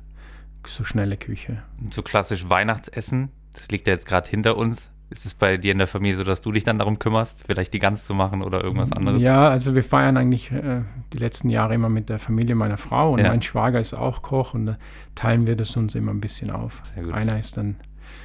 so 0.66 0.84
schnelle 0.84 1.16
Küche. 1.16 1.62
So 1.90 2.02
klassisch 2.02 2.48
Weihnachtsessen, 2.48 3.30
das 3.52 3.68
liegt 3.68 3.86
ja 3.86 3.92
jetzt 3.92 4.06
gerade 4.06 4.28
hinter 4.28 4.56
uns. 4.56 4.90
Ist 5.08 5.24
es 5.24 5.34
bei 5.34 5.56
dir 5.56 5.70
in 5.70 5.78
der 5.78 5.86
Familie 5.86 6.16
so, 6.16 6.24
dass 6.24 6.40
du 6.40 6.50
dich 6.50 6.64
dann 6.64 6.78
darum 6.78 6.98
kümmerst, 6.98 7.44
vielleicht 7.46 7.72
die 7.72 7.78
Gans 7.78 8.04
zu 8.04 8.12
machen 8.12 8.42
oder 8.42 8.64
irgendwas 8.64 8.90
anderes? 8.90 9.22
Ja, 9.22 9.48
also 9.48 9.76
wir 9.76 9.84
feiern 9.84 10.16
eigentlich 10.16 10.50
äh, 10.50 10.82
die 11.12 11.18
letzten 11.18 11.48
Jahre 11.48 11.74
immer 11.74 11.88
mit 11.88 12.08
der 12.08 12.18
Familie 12.18 12.56
meiner 12.56 12.76
Frau 12.76 13.12
und 13.12 13.20
ja. 13.20 13.28
mein 13.28 13.40
Schwager 13.40 13.78
ist 13.78 13.94
auch 13.94 14.22
Koch 14.22 14.54
und 14.54 14.66
da 14.66 14.78
teilen 15.14 15.46
wir 15.46 15.54
das 15.54 15.76
uns 15.76 15.94
immer 15.94 16.12
ein 16.12 16.20
bisschen 16.20 16.50
auf. 16.50 16.82
Einer 17.12 17.38
ist 17.38 17.56
dann 17.56 17.76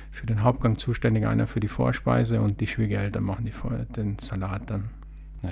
für 0.09 0.25
den 0.25 0.43
Hauptgang 0.43 0.77
zuständig, 0.77 1.27
einer 1.27 1.45
für 1.45 1.59
die 1.59 1.67
Vorspeise 1.67 2.41
und 2.41 2.59
die 2.59 2.67
Schwiegereltern 2.67 3.23
machen 3.23 3.45
die, 3.45 3.53
den 3.93 4.17
Salat 4.17 4.63
dann. 4.65 4.89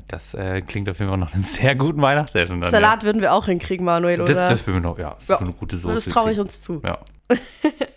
Das 0.07 0.33
äh, 0.33 0.61
klingt 0.61 0.89
auf 0.89 0.99
jeden 0.99 1.09
Fall 1.09 1.19
noch 1.19 1.33
einem 1.33 1.43
sehr 1.43 1.75
guten 1.75 2.01
Weihnachtsessen. 2.01 2.59
Dann, 2.61 2.71
Salat 2.71 3.03
ja. 3.03 3.07
würden 3.07 3.21
wir 3.21 3.33
auch 3.33 3.45
hinkriegen, 3.45 3.85
Manuel, 3.85 4.21
oder? 4.21 4.33
Das, 4.33 4.49
das 4.49 4.67
würden 4.67 4.83
wir 4.83 4.89
noch, 4.89 4.97
ja. 4.97 5.15
Das 5.19 5.27
ja. 5.27 5.35
ist 5.35 5.41
eine 5.41 5.53
gute 5.53 5.77
Soße. 5.77 5.93
Das 5.93 6.05
traue 6.05 6.31
ich 6.31 6.39
uns 6.39 6.61
zu. 6.61 6.81
Ja. 6.83 6.99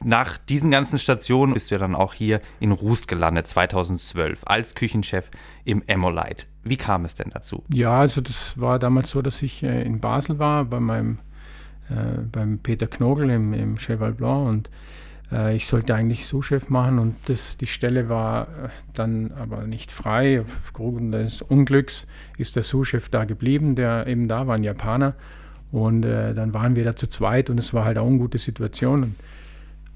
Nach 0.04 0.36
diesen 0.36 0.70
ganzen 0.70 0.98
Stationen 0.98 1.54
bist 1.54 1.70
du 1.70 1.76
ja 1.76 1.78
dann 1.78 1.94
auch 1.94 2.14
hier 2.14 2.40
in 2.60 2.72
Rust 2.72 3.08
gelandet, 3.08 3.48
2012, 3.48 4.42
als 4.44 4.74
Küchenchef 4.74 5.30
im 5.64 5.82
Emolite. 5.86 6.46
Wie 6.64 6.76
kam 6.76 7.04
es 7.04 7.14
denn 7.14 7.30
dazu? 7.30 7.64
Ja, 7.72 8.00
also 8.00 8.20
das 8.20 8.58
war 8.60 8.78
damals 8.78 9.10
so, 9.10 9.22
dass 9.22 9.42
ich 9.42 9.62
äh, 9.62 9.82
in 9.82 10.00
Basel 10.00 10.38
war, 10.38 10.64
bei 10.64 10.80
meinem, 10.80 11.18
äh, 11.88 12.20
beim 12.20 12.58
Peter 12.58 12.86
Knogel 12.86 13.30
im, 13.30 13.52
im 13.52 13.76
Cheval 13.78 14.12
Blanc 14.12 14.48
und 14.48 14.70
äh, 15.32 15.56
ich 15.56 15.66
sollte 15.66 15.94
eigentlich 15.94 16.26
Sous-Chef 16.26 16.68
machen 16.68 16.98
und 16.98 17.16
das, 17.26 17.56
die 17.56 17.66
Stelle 17.66 18.08
war 18.08 18.42
äh, 18.42 18.68
dann 18.92 19.32
aber 19.32 19.66
nicht 19.66 19.90
frei. 19.90 20.40
Aufgrund 20.40 21.14
des 21.14 21.42
Unglücks 21.42 22.06
ist 22.36 22.56
der 22.56 22.62
Sous-Chef 22.62 23.08
da 23.08 23.24
geblieben, 23.24 23.74
der 23.74 24.06
eben 24.06 24.28
da 24.28 24.46
war, 24.46 24.56
ein 24.56 24.64
Japaner. 24.64 25.14
Und 25.72 26.04
äh, 26.04 26.34
dann 26.34 26.52
waren 26.54 26.76
wir 26.76 26.84
da 26.84 26.94
zu 26.94 27.08
zweit 27.08 27.50
und 27.50 27.58
es 27.58 27.72
war 27.72 27.84
halt 27.84 27.98
auch 27.98 28.06
eine 28.06 28.18
gute 28.18 28.38
Situation. 28.38 29.02
Und, 29.02 29.16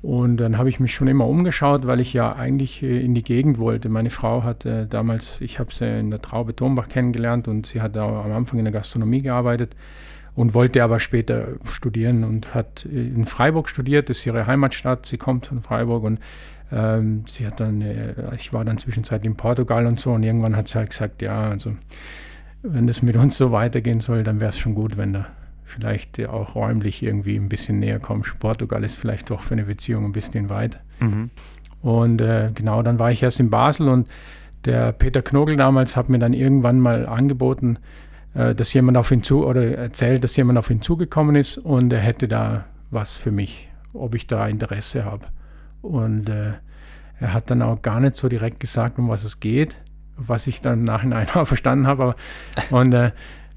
und 0.02 0.36
dann 0.38 0.56
habe 0.56 0.70
ich 0.70 0.80
mich 0.80 0.94
schon 0.94 1.06
immer 1.06 1.26
umgeschaut, 1.26 1.86
weil 1.86 2.00
ich 2.00 2.14
ja 2.14 2.34
eigentlich 2.34 2.82
äh, 2.82 3.04
in 3.04 3.14
die 3.14 3.22
Gegend 3.22 3.58
wollte. 3.58 3.90
Meine 3.90 4.10
Frau 4.10 4.42
hatte 4.42 4.86
damals, 4.86 5.36
ich 5.40 5.58
habe 5.58 5.72
sie 5.72 6.00
in 6.00 6.10
der 6.10 6.22
Traube 6.22 6.56
Turmbach 6.56 6.88
kennengelernt 6.88 7.46
und 7.46 7.66
sie 7.66 7.82
hat 7.82 7.96
am 7.96 8.32
Anfang 8.32 8.58
in 8.58 8.64
der 8.64 8.72
Gastronomie 8.72 9.20
gearbeitet 9.20 9.76
und 10.34 10.54
wollte 10.54 10.82
aber 10.82 10.98
später 10.98 11.48
studieren 11.64 12.24
und 12.24 12.54
hat 12.54 12.84
in 12.84 13.26
Freiburg 13.26 13.68
studiert, 13.68 14.08
das 14.08 14.18
ist 14.18 14.26
ihre 14.26 14.46
Heimatstadt, 14.46 15.06
sie 15.06 15.18
kommt 15.18 15.46
von 15.46 15.60
Freiburg 15.60 16.04
und 16.04 16.20
ähm, 16.72 17.24
sie 17.26 17.46
hat 17.46 17.60
dann, 17.60 17.80
äh, 17.80 18.14
ich 18.34 18.52
war 18.52 18.64
dann 18.64 18.78
zwischenzeitlich 18.78 19.30
in 19.30 19.36
Portugal 19.36 19.86
und 19.86 20.00
so 20.00 20.12
und 20.12 20.22
irgendwann 20.22 20.56
hat 20.56 20.68
sie 20.68 20.74
halt 20.76 20.90
gesagt, 20.90 21.22
ja, 21.22 21.50
also 21.50 21.72
wenn 22.62 22.86
das 22.86 23.02
mit 23.02 23.16
uns 23.16 23.36
so 23.36 23.52
weitergehen 23.52 24.00
soll, 24.00 24.24
dann 24.24 24.40
wäre 24.40 24.50
es 24.50 24.58
schon 24.58 24.74
gut, 24.74 24.96
wenn 24.96 25.12
da 25.12 25.26
vielleicht 25.66 26.24
auch 26.26 26.54
räumlich 26.54 27.02
irgendwie 27.02 27.36
ein 27.36 27.48
bisschen 27.48 27.80
näher 27.80 27.98
kommst. 27.98 28.38
Portugal 28.38 28.82
ist 28.84 28.94
vielleicht 28.94 29.30
doch 29.30 29.42
für 29.42 29.54
eine 29.54 29.64
Beziehung 29.64 30.04
ein 30.04 30.12
bisschen 30.12 30.48
weit. 30.48 30.78
Mhm. 31.00 31.30
Und 31.82 32.20
äh, 32.20 32.50
genau, 32.54 32.82
dann 32.82 32.98
war 32.98 33.10
ich 33.10 33.22
erst 33.22 33.40
in 33.40 33.50
Basel 33.50 33.88
und 33.88 34.08
der 34.64 34.92
Peter 34.92 35.22
Knogel 35.22 35.56
damals 35.56 35.96
hat 35.96 36.08
mir 36.08 36.18
dann 36.18 36.32
irgendwann 36.32 36.80
mal 36.80 37.06
angeboten, 37.06 37.78
äh, 38.34 38.54
dass 38.54 38.72
jemand 38.72 38.96
auf 38.96 39.10
ihn 39.10 39.22
zu 39.22 39.46
oder 39.46 39.76
erzählt, 39.76 40.24
dass 40.24 40.36
jemand 40.36 40.58
auf 40.58 40.70
ihn 40.70 40.82
zugekommen 40.82 41.36
ist 41.36 41.58
und 41.58 41.92
er 41.92 42.00
hätte 42.00 42.28
da 42.28 42.64
was 42.90 43.14
für 43.14 43.30
mich, 43.30 43.68
ob 43.92 44.14
ich 44.14 44.26
da 44.26 44.46
Interesse 44.46 45.04
habe. 45.04 45.26
Und 45.82 46.28
äh, 46.28 46.52
er 47.20 47.32
hat 47.32 47.50
dann 47.50 47.62
auch 47.62 47.82
gar 47.82 48.00
nicht 48.00 48.16
so 48.16 48.28
direkt 48.28 48.60
gesagt, 48.60 48.98
um 48.98 49.08
was 49.08 49.24
es 49.24 49.40
geht, 49.40 49.74
was 50.16 50.46
ich 50.46 50.60
dann 50.60 50.80
im 50.80 50.84
Nachhinein 50.84 51.28
auch 51.34 51.46
verstanden 51.46 51.86
habe. 51.86 52.14
Und 52.70 52.92
äh, 52.92 53.12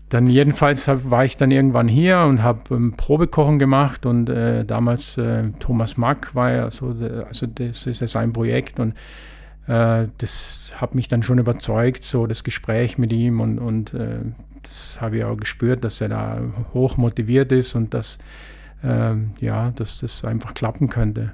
dann 0.10 0.28
jedenfalls 0.28 0.88
hab, 0.88 1.10
war 1.10 1.24
ich 1.25 1.38
dann 1.38 1.51
irgendwann 1.51 1.88
hier 1.88 2.20
und 2.22 2.44
habe 2.44 2.75
ähm, 2.75 2.94
Probekochen 2.98 3.60
gemacht 3.60 4.06
und 4.06 4.30
äh, 4.30 4.66
damals 4.66 5.18
äh, 5.18 5.50
Thomas 5.60 5.98
Mack 5.98 6.34
war 6.36 6.51
ja 6.51 6.72
so, 6.72 6.96
also 7.28 7.48
das 7.48 7.86
ist 7.86 8.01
ja 8.01 8.08
sein 8.08 8.34
Projekt 8.34 8.80
und 8.80 8.94
äh, 9.68 10.08
das 10.18 10.74
hat 10.75 10.96
mich 10.96 11.08
dann 11.08 11.22
schon 11.22 11.38
überzeugt, 11.38 12.04
so 12.04 12.25
das 12.25 12.44
Gespräch 12.44 12.98
mit 12.98 13.13
ihm 13.13 13.39
und, 13.39 13.60
und 13.60 13.94
äh, 13.94 14.20
das 14.63 14.98
habe 15.00 15.18
ich 15.18 15.24
auch 15.24 15.38
gespürt, 15.38 15.84
dass 15.84 16.01
er 16.01 16.10
da 16.10 16.42
hoch 16.74 16.98
motiviert 16.98 17.51
ist 17.51 17.75
und 17.75 17.94
dass, 17.94 18.18
ähm, 18.84 19.32
ja, 19.39 19.72
dass 19.72 20.00
das 20.00 20.25
einfach 20.25 20.54
klappen 20.54 20.89
könnte. 20.89 21.32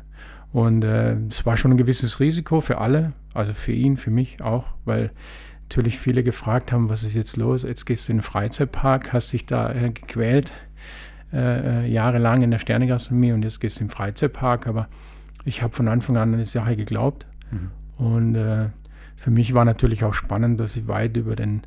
Und 0.51 0.83
äh, 0.83 1.15
es 1.29 1.45
war 1.45 1.57
schon 1.57 1.71
ein 1.71 1.77
gewisses 1.77 2.19
Risiko 2.19 2.61
für 2.61 2.79
alle, 2.79 3.13
also 3.33 3.53
für 3.53 3.73
ihn, 3.73 3.97
für 3.97 4.11
mich 4.11 4.41
auch, 4.41 4.67
weil 4.85 5.11
natürlich 5.67 5.99
viele 5.99 6.23
gefragt 6.23 6.71
haben, 6.71 6.89
was 6.89 7.03
ist 7.03 7.15
jetzt 7.15 7.37
los? 7.37 7.63
Jetzt 7.63 7.85
gehst 7.85 8.07
du 8.07 8.11
in 8.11 8.17
den 8.17 8.23
Freizeitpark, 8.23 9.13
hast 9.13 9.33
dich 9.33 9.45
da 9.45 9.73
äh, 9.73 9.89
gequält, 9.89 10.51
äh, 11.33 11.83
äh 11.83 11.87
jahrelang 11.87 12.41
in 12.41 12.51
der 12.51 12.59
Sternegastronomie 12.59 13.33
und 13.33 13.43
jetzt 13.43 13.59
gehst 13.59 13.77
du 13.77 13.81
in 13.81 13.87
den 13.87 13.93
Freizeitpark. 13.93 14.67
Aber 14.67 14.87
ich 15.43 15.63
habe 15.63 15.73
von 15.73 15.87
Anfang 15.87 16.17
an 16.17 16.33
an 16.33 16.39
die 16.39 16.45
Sache 16.45 16.75
geglaubt. 16.75 17.25
Mhm. 17.51 17.71
Und 17.97 18.35
äh, 18.35 18.69
für 19.15 19.31
mich 19.31 19.53
war 19.53 19.65
natürlich 19.65 20.03
auch 20.03 20.13
spannend, 20.13 20.59
dass 20.59 20.75
ich 20.75 20.87
weit 20.87 21.17
über 21.17 21.35
den 21.35 21.61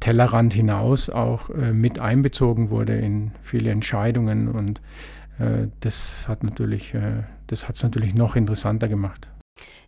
Tellerrand 0.00 0.52
hinaus 0.52 1.08
auch 1.08 1.50
äh, 1.50 1.72
mit 1.72 2.00
einbezogen 2.00 2.70
wurde 2.70 2.94
in 2.94 3.30
viele 3.42 3.70
Entscheidungen 3.70 4.48
und 4.48 4.80
äh, 5.38 5.68
das 5.80 6.26
hat 6.28 6.42
natürlich, 6.42 6.94
das 7.46 7.68
hat 7.68 7.76
es 7.76 7.82
natürlich 7.82 8.14
noch 8.14 8.36
interessanter 8.36 8.88
gemacht. 8.88 9.28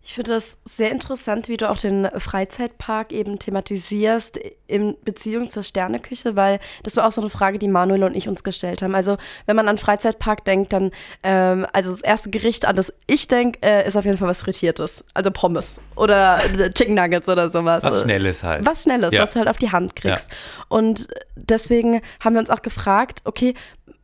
Ich 0.08 0.14
finde 0.14 0.30
das 0.30 0.56
sehr 0.64 0.90
interessant, 0.90 1.50
wie 1.50 1.58
du 1.58 1.68
auch 1.68 1.76
den 1.76 2.08
Freizeitpark 2.16 3.12
eben 3.12 3.38
thematisierst 3.38 4.40
in 4.66 4.96
Beziehung 5.04 5.50
zur 5.50 5.62
Sterneküche, 5.62 6.34
weil 6.34 6.60
das 6.82 6.96
war 6.96 7.06
auch 7.06 7.12
so 7.12 7.20
eine 7.20 7.28
Frage, 7.28 7.58
die 7.58 7.68
Manuel 7.68 8.04
und 8.04 8.16
ich 8.16 8.26
uns 8.26 8.42
gestellt 8.42 8.80
haben. 8.80 8.94
Also 8.94 9.18
wenn 9.44 9.54
man 9.54 9.68
an 9.68 9.76
Freizeitpark 9.76 10.46
denkt, 10.46 10.72
dann, 10.72 10.92
ähm, 11.22 11.66
also 11.74 11.90
das 11.90 12.00
erste 12.00 12.30
Gericht, 12.30 12.64
an 12.64 12.76
das 12.76 12.90
ich 13.06 13.28
denke, 13.28 13.58
äh, 13.62 13.86
ist 13.86 13.98
auf 13.98 14.06
jeden 14.06 14.16
Fall 14.16 14.28
was 14.28 14.40
Frittiertes. 14.40 15.04
Also 15.12 15.30
Pommes 15.30 15.78
oder 15.94 16.40
Chicken 16.74 16.94
Nuggets 16.94 17.28
oder 17.28 17.50
sowas. 17.50 17.82
Was 17.82 18.00
Schnelles 18.00 18.42
halt. 18.42 18.64
Was 18.64 18.84
Schnelles, 18.84 19.12
ja. 19.12 19.22
was 19.22 19.34
du 19.34 19.40
halt 19.40 19.48
auf 19.48 19.58
die 19.58 19.72
Hand 19.72 19.94
kriegst. 19.94 20.30
Ja. 20.30 20.36
Und 20.68 21.08
deswegen 21.36 22.00
haben 22.20 22.32
wir 22.32 22.40
uns 22.40 22.48
auch 22.48 22.62
gefragt, 22.62 23.20
okay, 23.24 23.52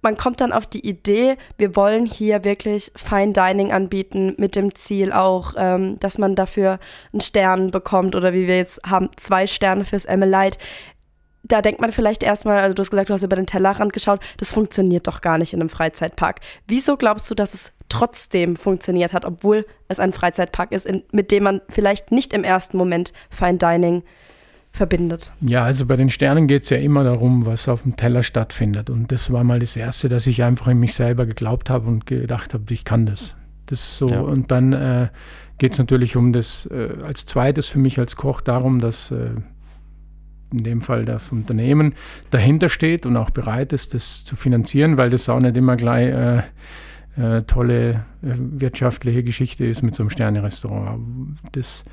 man 0.04 0.16
kommt 0.16 0.40
dann 0.40 0.52
auf 0.52 0.66
die 0.66 0.87
Idee, 0.87 1.37
wir 1.56 1.75
wollen 1.75 2.06
hier 2.06 2.44
wirklich 2.44 2.92
Fine 2.94 3.32
Dining 3.32 3.73
anbieten 3.73 4.34
mit 4.37 4.54
dem 4.54 4.75
Ziel 4.75 5.12
auch, 5.12 5.54
ähm, 5.56 5.99
dass 5.99 6.18
man 6.18 6.37
dafür 6.37 6.78
einen 7.12 7.23
Stern 7.23 7.70
bekommt 7.73 8.14
oder 8.14 8.32
wie 8.32 8.46
wir 8.46 8.56
jetzt 8.56 8.80
haben, 8.87 9.11
zwei 9.16 9.49
Sterne 9.49 9.84
fürs 9.84 10.04
Emmelite. 10.04 10.58
Da 11.42 11.61
denkt 11.61 11.80
man 11.80 11.92
vielleicht 11.92 12.23
erstmal, 12.23 12.58
also 12.58 12.75
du 12.75 12.80
hast 12.80 12.90
gesagt, 12.90 13.11
du 13.11 13.14
hast 13.14 13.23
über 13.23 13.37
den 13.37 13.46
Tellerrand 13.46 13.92
geschaut, 13.92 14.20
das 14.38 14.52
funktioniert 14.52 15.06
doch 15.06 15.20
gar 15.20 15.38
nicht 15.38 15.52
in 15.52 15.61
einem 15.61 15.68
Freizeitpark. 15.68 16.40
Wieso 16.66 16.96
glaubst 16.96 17.30
du, 17.30 17.34
dass 17.34 17.52
es 17.52 17.73
trotzdem 17.88 18.56
funktioniert 18.56 19.12
hat, 19.12 19.25
obwohl 19.25 19.66
es 19.88 20.00
ein 20.00 20.12
Freizeitpark 20.12 20.73
ist, 20.73 20.87
in, 20.87 21.02
mit 21.12 21.30
dem 21.30 21.44
man 21.44 21.61
vielleicht 21.68 22.12
nicht 22.12 22.32
im 22.32 22.44
ersten 22.44 22.76
Moment 22.76 23.12
Fine 23.30 23.58
Dining 23.58 24.04
verbindet. 24.74 25.32
Ja, 25.40 25.62
also 25.62 25.86
bei 25.86 25.96
den 25.96 26.10
Sternen 26.10 26.48
geht 26.48 26.64
es 26.64 26.70
ja 26.70 26.78
immer 26.78 27.04
darum, 27.04 27.46
was 27.46 27.68
auf 27.68 27.82
dem 27.82 27.94
Teller 27.96 28.24
stattfindet. 28.24 28.90
Und 28.90 29.12
das 29.12 29.32
war 29.32 29.44
mal 29.44 29.60
das 29.60 29.76
Erste, 29.76 30.08
dass 30.08 30.26
ich 30.26 30.42
einfach 30.42 30.66
in 30.66 30.80
mich 30.80 30.94
selber 30.94 31.26
geglaubt 31.26 31.70
habe 31.70 31.86
und 31.86 32.06
gedacht 32.06 32.54
habe, 32.54 32.64
ich 32.74 32.84
kann 32.84 33.06
das. 33.06 33.36
Das 33.66 33.96
so. 33.96 34.08
Ja. 34.08 34.20
Und 34.20 34.50
dann 34.50 34.72
äh, 34.72 35.08
geht 35.58 35.74
es 35.74 35.78
natürlich 35.78 36.16
um 36.16 36.32
das, 36.32 36.66
äh, 36.66 36.88
als 37.04 37.24
zweites 37.24 37.68
für 37.68 37.78
mich 37.78 38.00
als 38.00 38.16
Koch 38.16 38.40
darum, 38.40 38.80
dass 38.80 39.12
äh, 39.12 39.30
in 40.52 40.64
dem 40.64 40.80
Fall 40.80 41.04
das 41.04 41.30
Unternehmen 41.30 41.94
dahinter 42.32 42.68
steht 42.68 43.06
und 43.06 43.16
auch 43.16 43.30
bereit 43.30 43.72
ist, 43.72 43.94
das 43.94 44.24
zu 44.24 44.34
finanzieren, 44.34 44.98
weil 44.98 45.08
das 45.08 45.28
auch 45.28 45.40
nicht 45.40 45.56
immer 45.56 45.76
gleich 45.76 46.08
äh, 46.08 46.42
äh, 47.16 47.42
tolle 47.42 48.04
äh, 48.22 48.34
wirtschaftliche 48.36 49.22
Geschichte 49.22 49.64
ist 49.64 49.82
mit 49.82 49.94
so 49.94 50.02
einem 50.02 50.10
Sterne-Restaurant. 50.10 51.38
Das 51.52 51.84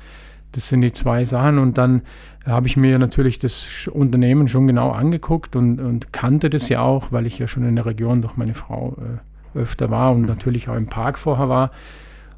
das 0.52 0.68
sind 0.68 0.82
die 0.82 0.92
zwei 0.92 1.24
Sachen. 1.24 1.58
Und 1.58 1.78
dann 1.78 2.02
habe 2.46 2.66
ich 2.66 2.76
mir 2.76 2.98
natürlich 2.98 3.38
das 3.38 3.88
Unternehmen 3.92 4.48
schon 4.48 4.66
genau 4.66 4.90
angeguckt 4.90 5.56
und, 5.56 5.80
und 5.80 6.12
kannte 6.12 6.50
das 6.50 6.68
ja 6.68 6.80
auch, 6.80 7.12
weil 7.12 7.26
ich 7.26 7.38
ja 7.38 7.46
schon 7.46 7.66
in 7.66 7.76
der 7.76 7.86
Region 7.86 8.22
durch 8.22 8.36
meine 8.36 8.54
Frau 8.54 8.96
äh, 8.98 9.58
öfter 9.58 9.90
war 9.90 10.12
und 10.12 10.26
natürlich 10.26 10.68
auch 10.68 10.76
im 10.76 10.86
Park 10.86 11.18
vorher 11.18 11.48
war. 11.48 11.70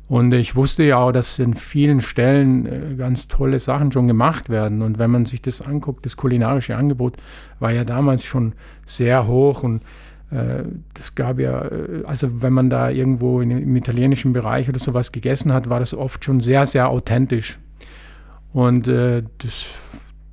Und 0.06 0.34
ich 0.34 0.54
wusste 0.54 0.82
ja 0.82 0.98
auch, 0.98 1.12
dass 1.12 1.38
in 1.38 1.54
vielen 1.54 2.00
Stellen 2.02 2.66
äh, 2.66 2.94
ganz 2.96 3.26
tolle 3.26 3.58
Sachen 3.58 3.90
schon 3.90 4.06
gemacht 4.06 4.50
werden. 4.50 4.82
Und 4.82 4.98
wenn 4.98 5.10
man 5.10 5.24
sich 5.24 5.40
das 5.40 5.62
anguckt, 5.62 6.04
das 6.04 6.16
kulinarische 6.16 6.76
Angebot 6.76 7.16
war 7.58 7.72
ja 7.72 7.84
damals 7.84 8.24
schon 8.24 8.52
sehr 8.84 9.26
hoch 9.26 9.62
und 9.62 9.82
äh, 10.30 10.64
das 10.92 11.14
gab 11.14 11.38
ja, 11.38 11.62
äh, 11.62 12.04
also 12.04 12.42
wenn 12.42 12.52
man 12.52 12.68
da 12.68 12.90
irgendwo 12.90 13.40
in, 13.40 13.50
im 13.50 13.76
italienischen 13.76 14.34
Bereich 14.34 14.68
oder 14.68 14.78
sowas 14.78 15.10
gegessen 15.10 15.52
hat, 15.52 15.70
war 15.70 15.80
das 15.80 15.94
oft 15.94 16.24
schon 16.24 16.40
sehr, 16.40 16.66
sehr 16.66 16.90
authentisch. 16.90 17.58
Und 18.54 18.86
äh, 18.86 19.24
das, 19.38 19.66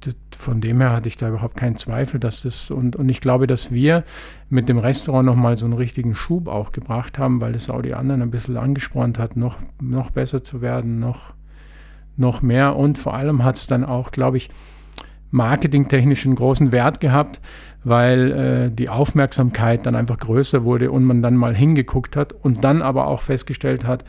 das, 0.02 0.16
von 0.38 0.62
dem 0.62 0.80
her 0.80 0.92
hatte 0.92 1.10
ich 1.10 1.18
da 1.18 1.30
überhaupt 1.30 1.58
keinen 1.58 1.76
Zweifel, 1.76 2.20
dass 2.20 2.44
das 2.44 2.70
und, 2.70 2.96
und 2.96 3.10
ich 3.10 3.20
glaube, 3.20 3.48
dass 3.48 3.72
wir 3.72 4.04
mit 4.48 4.70
dem 4.70 4.78
Restaurant 4.78 5.26
nochmal 5.26 5.58
so 5.58 5.66
einen 5.66 5.74
richtigen 5.74 6.14
Schub 6.14 6.48
auch 6.48 6.72
gebracht 6.72 7.18
haben, 7.18 7.42
weil 7.42 7.56
es 7.56 7.68
auch 7.72 7.82
die 7.82 7.96
anderen 7.96 8.22
ein 8.22 8.30
bisschen 8.30 8.58
angespornt 8.58 9.18
hat, 9.18 9.38
noch, 9.38 9.58
noch 9.82 10.12
besser 10.12 10.44
zu 10.44 10.62
werden, 10.62 11.00
noch, 11.00 11.34
noch 12.16 12.44
mehr. 12.44 12.76
Und 12.76 13.00
vor 13.00 13.16
allem 13.16 13.44
hat 13.44 13.56
es 13.56 13.66
dann 13.66 13.84
auch, 13.84 14.12
glaube 14.12 14.38
ich, 14.38 14.52
marketingtechnisch 15.32 16.24
einen 16.24 16.36
großen 16.36 16.72
Wert 16.72 17.00
gehabt, 17.00 17.42
weil 17.84 18.32
äh, 18.32 18.72
die 18.72 18.90
Aufmerksamkeit 18.90 19.88
dann 19.88 19.96
einfach 19.96 20.20
größer 20.20 20.64
wurde 20.64 20.92
und 20.92 21.06
man 21.06 21.24
dann 21.24 21.36
mal 21.36 21.56
hingeguckt 21.56 22.16
hat 22.16 22.34
und 22.34 22.64
dann 22.64 22.84
aber 22.84 23.08
auch 23.08 23.24
festgestellt 23.24 23.84
hat, 23.84 24.06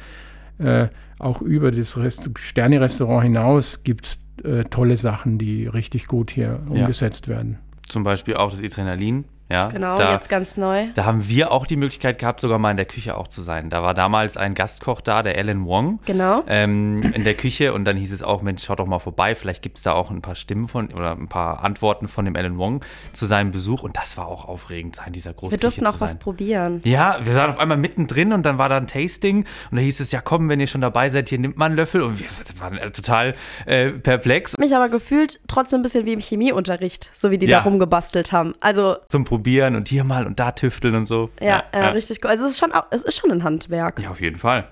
äh, 0.59 0.89
auch 1.19 1.41
über 1.43 1.71
das 1.71 1.99
Sterne-Restaurant 2.37 3.23
hinaus 3.23 3.83
gibt 3.83 4.07
es 4.07 4.45
äh, 4.45 4.65
tolle 4.65 4.97
Sachen, 4.97 5.39
die 5.39 5.67
richtig 5.67 6.07
gut 6.07 6.31
hier 6.31 6.61
ja. 6.65 6.71
umgesetzt 6.71 7.29
werden. 7.29 7.59
Zum 7.89 8.05
Beispiel 8.05 8.35
auch 8.35 8.51
das 8.51 8.63
Adrenalin, 8.63 9.25
ja, 9.53 9.69
genau, 9.69 9.99
da, 9.99 10.15
jetzt 10.15 10.31
ganz 10.31 10.57
neu. 10.57 10.87
Da 10.95 11.05
haben 11.05 11.29
wir 11.29 11.53
auch 11.53 11.67
die 11.67 11.77
Möglichkeit 11.77 12.19
gehabt, 12.19 12.41
sogar 12.41 12.59
mal 12.59 12.71
in 12.71 12.79
der 12.79 12.87
Küche 12.87 13.19
auch 13.19 13.29
zu 13.29 13.43
sein. 13.43 13.69
Da 13.69 13.83
war 13.83 13.93
damals 13.93 14.39
ein 14.39 14.55
Gastkoch 14.55 15.03
da, 15.03 15.23
der 15.23 15.37
Alan 15.37 15.67
Wong. 15.67 16.01
Genau. 16.07 16.43
Ähm, 16.47 17.03
in 17.15 17.25
der 17.25 17.35
Küche 17.35 17.75
und 17.75 17.85
dann 17.85 17.99
hieß 17.99 18.13
es 18.13 18.23
auch, 18.23 18.41
Mensch, 18.41 18.65
schaut 18.65 18.79
doch 18.79 18.87
mal 18.87 18.99
vorbei. 18.99 19.35
Vielleicht 19.35 19.61
gibt 19.61 19.77
es 19.77 19.85
da 19.85 19.93
auch 19.93 20.11
ein 20.11 20.23
paar 20.23 20.37
Stimmen 20.37 20.69
von 20.69 20.91
oder 20.93 21.13
ein 21.13 21.29
paar 21.29 21.65
Antworten 21.65 22.09
von 22.09 22.25
dem 22.25 22.35
Alan 22.35 22.57
Wong 22.57 22.83
zu 23.13 23.27
seinem 23.27 23.51
Besuch. 23.51 23.83
Und 23.83 23.97
das 23.97 24.17
war 24.17 24.27
auch 24.27 24.49
aufregend, 24.49 24.99
in 25.07 25.13
dieser 25.13 25.35
großen 25.35 25.51
Wir 25.51 25.59
durften 25.59 25.87
auch 25.87 26.01
was 26.01 26.19
probieren. 26.19 26.81
Ja, 26.85 27.19
wir 27.23 27.35
waren 27.35 27.51
auf 27.51 27.59
einmal 27.59 27.77
mittendrin 27.77 28.33
und 28.33 28.45
dann 28.45 28.57
war 28.57 28.71
da 28.71 28.79
ein 28.79 28.87
Tasting 28.87 29.45
und 29.71 29.77
da 29.77 29.83
hieß 29.83 30.01
es, 30.01 30.13
ja 30.13 30.23
komm, 30.23 30.49
wenn 30.49 30.61
ihr 30.61 30.67
schon 30.67 30.81
dabei 30.81 31.11
seid, 31.11 31.29
hier 31.29 31.39
nimmt 31.39 31.59
man 31.59 31.73
einen 31.73 31.77
Löffel. 31.77 32.01
Und 32.01 32.21
wir 32.21 32.27
waren 32.59 32.79
total 32.95 33.35
äh, 33.67 33.91
perplex. 33.91 34.57
Mich 34.57 34.75
aber 34.75 34.89
gefühlt 34.89 35.41
trotzdem 35.47 35.81
ein 35.81 35.83
bisschen 35.83 36.07
wie 36.07 36.15
im 36.15 36.21
Chemieunterricht, 36.21 37.11
so 37.13 37.31
wie 37.31 37.37
die 37.37 37.47
ja. 37.47 37.59
da 37.59 37.65
rumgebastelt 37.65 38.33
haben. 38.33 38.55
Also 38.61 38.97
zum 39.09 39.25
Probieren 39.25 39.42
und 39.77 39.89
hier 39.89 40.05
mal 40.05 40.13
mal 40.13 40.27
und 40.27 40.39
da 40.39 40.53
tüfteln 40.53 40.95
und 40.95 41.07
so. 41.07 41.31
Ja, 41.41 41.65
ja, 41.73 41.81
ja. 41.81 41.89
richtig 41.91 42.21
cool. 42.23 42.31
Also 42.31 42.47
es 42.47 42.53
ist, 42.53 42.59
schon, 42.59 42.73
es 42.91 43.03
ist 43.03 43.19
schon 43.19 43.31
ein 43.31 43.45
Handwerk. 43.45 44.01
Ja, 44.01 44.11
auf 44.11 44.21
jeden 44.21 44.39
Fall. 44.39 44.69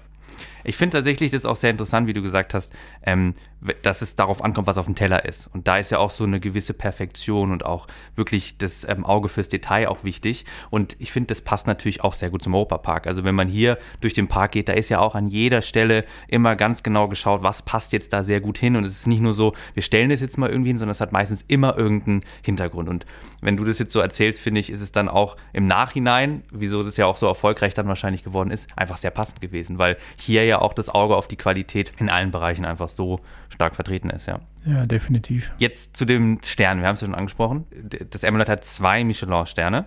Ich 0.65 0.77
finde 0.77 0.99
tatsächlich 0.99 1.31
das 1.31 1.45
auch 1.45 1.57
sehr 1.57 1.71
interessant, 1.71 2.07
wie 2.07 2.13
du 2.13 2.23
gesagt 2.23 2.55
hast, 2.55 2.73
ähm, 3.05 3.35
dass 3.83 4.01
es 4.01 4.17
darauf 4.17 4.43
ankommt, 4.43 4.67
was 4.67 4.79
auf 4.79 4.87
dem 4.87 4.95
Teller 4.95 5.25
ist. 5.25 5.49
Und 5.53 5.69
da 5.69 5.77
ist 5.77 5.91
ja 5.91 5.99
auch 5.99 6.11
so 6.11 6.25
eine 6.25 6.41
gewisse 6.41 6.73
Perfektion 6.73 7.53
und 7.53 7.65
auch 7.65 7.87
wirklich 8.17 8.57
das 8.57 8.89
ähm, 8.89 9.05
Auge 9.05 9.29
fürs 9.29 9.49
Detail 9.49 9.89
auch 9.89 10.03
wichtig. 10.03 10.47
Und 10.71 10.97
ich 10.99 11.13
finde, 11.13 11.29
das 11.29 11.43
passt 11.43 11.67
natürlich 11.67 12.03
auch 12.03 12.15
sehr 12.15 12.31
gut 12.31 12.43
zum 12.43 12.55
Europapark. 12.55 13.07
Also 13.07 13.25
wenn 13.25 13.35
man 13.35 13.49
hier 13.49 13.79
durch 14.01 14.15
den 14.15 14.29
Park 14.29 14.53
geht, 14.53 14.69
da 14.69 14.73
ist 14.73 14.89
ja 14.89 15.01
auch 15.01 15.15
an 15.15 15.29
jeder 15.29 15.61
Stelle 15.63 16.05
immer 16.29 16.57
ganz 16.57 16.83
genau 16.83 17.09
geschaut, 17.09 17.43
was 17.43 17.63
passt 17.63 17.93
jetzt 17.93 18.13
da 18.13 18.25
sehr 18.25 18.41
gut 18.41 18.57
hin. 18.57 18.77
Und 18.77 18.85
es 18.85 18.93
ist 18.93 19.07
nicht 19.07 19.21
nur 19.21 19.35
so, 19.35 19.53
wir 19.75 19.83
stellen 19.83 20.09
das 20.09 20.21
jetzt 20.21 20.39
mal 20.39 20.49
irgendwie 20.49 20.71
hin, 20.71 20.79
sondern 20.79 20.93
es 20.93 21.01
hat 21.01 21.13
meistens 21.13 21.45
immer 21.47 21.77
irgendeinen 21.77 22.25
Hintergrund. 22.43 22.89
Und 22.89 23.05
wenn 23.43 23.57
du 23.57 23.65
das 23.65 23.79
jetzt 23.79 23.93
so 23.93 24.01
erzählst, 24.01 24.41
finde 24.41 24.61
ich, 24.61 24.71
ist 24.71 24.81
es 24.81 24.93
dann 24.93 25.09
auch 25.09 25.37
im 25.53 25.67
Nachhinein, 25.67 26.45
wieso 26.51 26.83
das 26.83 26.97
ja 26.97 27.07
auch 27.07 27.19
so 27.19 27.27
erfolgreich 27.27 27.75
dann 27.75 27.89
wahrscheinlich 27.89 28.25
geworden 28.25 28.51
ist, 28.51 28.69
einfach 28.77 28.97
sehr 28.97 29.11
passend 29.11 29.41
gewesen, 29.43 29.79
weil 29.79 29.99
hier 30.17 30.45
ja 30.45 30.61
auch 30.61 30.73
das 30.73 30.89
Auge 30.89 31.17
auf 31.17 31.29
die 31.29 31.37
Qualität 31.37 31.93
in 31.99 32.09
allen 32.09 32.31
Bereichen 32.31 32.65
einfach 32.65 32.89
so 32.89 33.21
stark 33.51 33.75
vertreten 33.75 34.11
ist, 34.11 34.27
ja. 34.27 34.41
Ja, 34.65 34.87
definitiv. 34.87 35.51
Jetzt 35.59 35.97
zu 35.97 36.05
dem 36.05 36.39
Stern, 36.45 36.81
wir 36.81 36.89
haben 36.89 36.95
es 36.95 37.01
ja 37.01 37.07
schon 37.07 37.15
angesprochen. 37.15 37.67
Das 38.11 38.25
Emerald 38.25 38.49
hat 38.49 38.65
zwei 38.65 39.05
Michelin-Sterne 39.05 39.87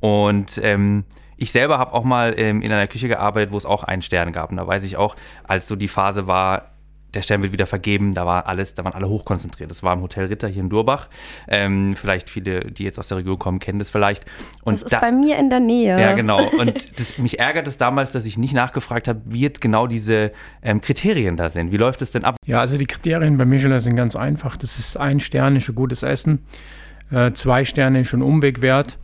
und 0.00 0.60
ähm, 0.62 1.04
ich 1.36 1.52
selber 1.52 1.78
habe 1.78 1.94
auch 1.94 2.04
mal 2.04 2.34
ähm, 2.36 2.60
in 2.60 2.70
einer 2.70 2.86
Küche 2.86 3.08
gearbeitet, 3.08 3.52
wo 3.52 3.56
es 3.56 3.64
auch 3.64 3.82
einen 3.82 4.02
Stern 4.02 4.32
gab. 4.32 4.50
Und 4.50 4.58
da 4.58 4.66
weiß 4.66 4.84
ich 4.84 4.96
auch, 4.98 5.16
als 5.44 5.68
so 5.68 5.74
die 5.74 5.88
Phase 5.88 6.26
war, 6.26 6.72
der 7.14 7.22
Stern 7.22 7.42
wird 7.42 7.52
wieder 7.52 7.66
vergeben, 7.66 8.14
da 8.14 8.26
war 8.26 8.46
alles, 8.46 8.74
da 8.74 8.84
waren 8.84 8.94
alle 8.94 9.08
hochkonzentriert. 9.08 9.70
Das 9.70 9.82
war 9.82 9.94
im 9.94 10.02
Hotel 10.02 10.26
Ritter 10.26 10.48
hier 10.48 10.62
in 10.62 10.68
Durbach. 10.68 11.08
Ähm, 11.48 11.94
vielleicht 11.96 12.30
viele, 12.30 12.60
die 12.60 12.84
jetzt 12.84 12.98
aus 12.98 13.08
der 13.08 13.18
Region 13.18 13.38
kommen, 13.38 13.58
kennen 13.58 13.78
das 13.78 13.90
vielleicht. 13.90 14.24
Und 14.62 14.74
das 14.74 14.82
ist 14.84 14.92
da, 14.92 15.00
bei 15.00 15.12
mir 15.12 15.38
in 15.38 15.50
der 15.50 15.60
Nähe. 15.60 16.00
Ja, 16.00 16.12
genau. 16.12 16.48
Und 16.58 16.98
das, 16.98 17.18
mich 17.18 17.38
ärgert 17.38 17.66
es 17.66 17.76
damals, 17.76 18.12
dass 18.12 18.26
ich 18.26 18.38
nicht 18.38 18.54
nachgefragt 18.54 19.08
habe, 19.08 19.20
wie 19.26 19.40
jetzt 19.40 19.60
genau 19.60 19.86
diese 19.86 20.32
ähm, 20.62 20.80
Kriterien 20.80 21.36
da 21.36 21.50
sind. 21.50 21.72
Wie 21.72 21.76
läuft 21.76 22.02
es 22.02 22.10
denn 22.10 22.24
ab? 22.24 22.36
Ja, 22.46 22.58
also 22.58 22.76
die 22.78 22.86
Kriterien 22.86 23.36
bei 23.36 23.44
Michelin 23.44 23.80
sind 23.80 23.96
ganz 23.96 24.16
einfach. 24.16 24.56
Das 24.56 24.78
ist 24.78 24.96
ein 24.96 25.20
Stern, 25.20 25.56
ist 25.56 25.68
ein 25.68 25.74
gutes 25.74 26.02
Essen. 26.02 26.44
Äh, 27.10 27.32
zwei 27.32 27.64
Sterne 27.64 28.00
ist 28.00 28.08
schon 28.08 28.22
Umweg 28.22 28.60
wert 28.60 28.98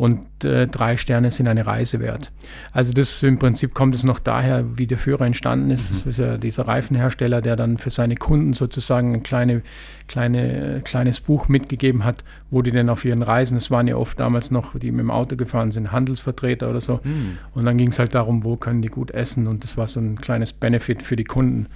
und 0.00 0.44
äh, 0.44 0.66
drei 0.66 0.96
Sterne 0.96 1.30
sind 1.30 1.46
eine 1.46 1.66
Reise 1.66 2.00
wert. 2.00 2.32
Also 2.72 2.94
das 2.94 3.22
im 3.22 3.38
Prinzip 3.38 3.74
kommt 3.74 3.94
es 3.94 4.02
noch 4.02 4.18
daher, 4.18 4.78
wie 4.78 4.86
der 4.86 4.96
Führer 4.96 5.26
entstanden 5.26 5.70
ist. 5.70 5.90
Das 5.90 6.06
ist 6.06 6.18
ja 6.18 6.38
dieser 6.38 6.66
Reifenhersteller, 6.66 7.42
der 7.42 7.54
dann 7.54 7.76
für 7.76 7.90
seine 7.90 8.14
Kunden 8.14 8.54
sozusagen 8.54 9.12
ein 9.12 9.22
kleine, 9.22 9.60
kleine, 10.08 10.80
kleines 10.84 11.20
Buch 11.20 11.48
mitgegeben 11.48 12.02
hat, 12.02 12.24
wo 12.50 12.62
die 12.62 12.70
denn 12.70 12.88
auf 12.88 13.04
ihren 13.04 13.20
Reisen, 13.20 13.58
es 13.58 13.70
waren 13.70 13.86
ja 13.88 13.96
oft 13.96 14.18
damals 14.18 14.50
noch, 14.50 14.74
die 14.78 14.90
mit 14.90 15.00
dem 15.00 15.10
Auto 15.10 15.36
gefahren 15.36 15.70
sind, 15.70 15.92
Handelsvertreter 15.92 16.70
oder 16.70 16.80
so. 16.80 17.00
Mhm. 17.04 17.36
Und 17.52 17.66
dann 17.66 17.76
ging 17.76 17.90
es 17.90 17.98
halt 17.98 18.14
darum, 18.14 18.42
wo 18.42 18.56
können 18.56 18.80
die 18.80 18.88
gut 18.88 19.10
essen 19.10 19.46
und 19.46 19.64
das 19.64 19.76
war 19.76 19.86
so 19.86 20.00
ein 20.00 20.18
kleines 20.18 20.54
Benefit 20.54 21.02
für 21.02 21.16
die 21.16 21.24
Kunden. 21.24 21.66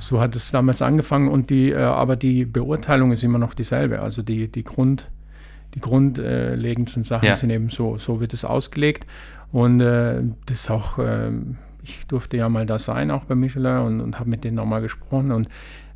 So 0.00 0.20
hat 0.20 0.36
es 0.36 0.50
damals 0.50 0.82
angefangen 0.82 1.28
und 1.28 1.48
die, 1.48 1.70
äh, 1.70 1.78
aber 1.78 2.16
die 2.16 2.44
Beurteilung 2.44 3.12
ist 3.12 3.24
immer 3.24 3.38
noch 3.38 3.54
dieselbe. 3.54 4.02
Also 4.02 4.20
die, 4.20 4.48
die 4.48 4.64
Grund 4.64 5.06
die 5.74 5.80
grundlegendsten 5.80 7.02
Sachen 7.02 7.26
ja. 7.26 7.36
sind 7.36 7.50
eben 7.50 7.70
so, 7.70 7.98
so 7.98 8.20
wird 8.20 8.32
es 8.32 8.44
ausgelegt. 8.44 9.06
Und 9.52 9.80
äh, 9.80 10.22
das 10.46 10.62
ist 10.62 10.70
auch, 10.70 10.98
äh, 10.98 11.30
ich 11.82 12.06
durfte 12.06 12.36
ja 12.36 12.48
mal 12.48 12.66
da 12.66 12.78
sein, 12.78 13.10
auch 13.10 13.24
bei 13.24 13.34
Michelin 13.34 13.78
und, 13.78 14.00
und 14.00 14.18
habe 14.18 14.30
mit 14.30 14.44
denen 14.44 14.56
nochmal 14.56 14.80
gesprochen 14.80 15.32
und 15.32 15.48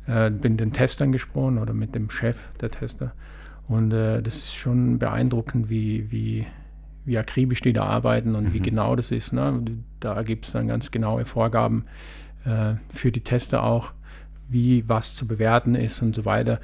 äh, 0.07 0.29
bin 0.29 0.57
den 0.57 0.73
Testern 0.73 1.11
gesprochen 1.11 1.57
oder 1.57 1.73
mit 1.73 1.95
dem 1.95 2.09
Chef 2.09 2.37
der 2.61 2.71
Tester. 2.71 3.13
Und 3.67 3.91
äh, 3.91 4.21
das 4.21 4.35
ist 4.35 4.55
schon 4.55 4.99
beeindruckend, 4.99 5.69
wie, 5.69 6.11
wie, 6.11 6.45
wie 7.05 7.17
akribisch 7.17 7.61
die 7.61 7.73
da 7.73 7.85
arbeiten 7.85 8.35
und 8.35 8.45
mhm. 8.45 8.53
wie 8.53 8.59
genau 8.59 8.95
das 8.95 9.11
ist. 9.11 9.33
Ne? 9.33 9.61
Da 9.99 10.21
gibt 10.23 10.45
es 10.45 10.51
dann 10.51 10.67
ganz 10.67 10.91
genaue 10.91 11.25
Vorgaben 11.25 11.85
äh, 12.45 12.75
für 12.89 13.11
die 13.11 13.21
Tester 13.21 13.63
auch, 13.63 13.93
wie 14.47 14.87
was 14.87 15.15
zu 15.15 15.27
bewerten 15.27 15.75
ist 15.75 16.01
und 16.01 16.15
so 16.15 16.25
weiter. 16.25 16.59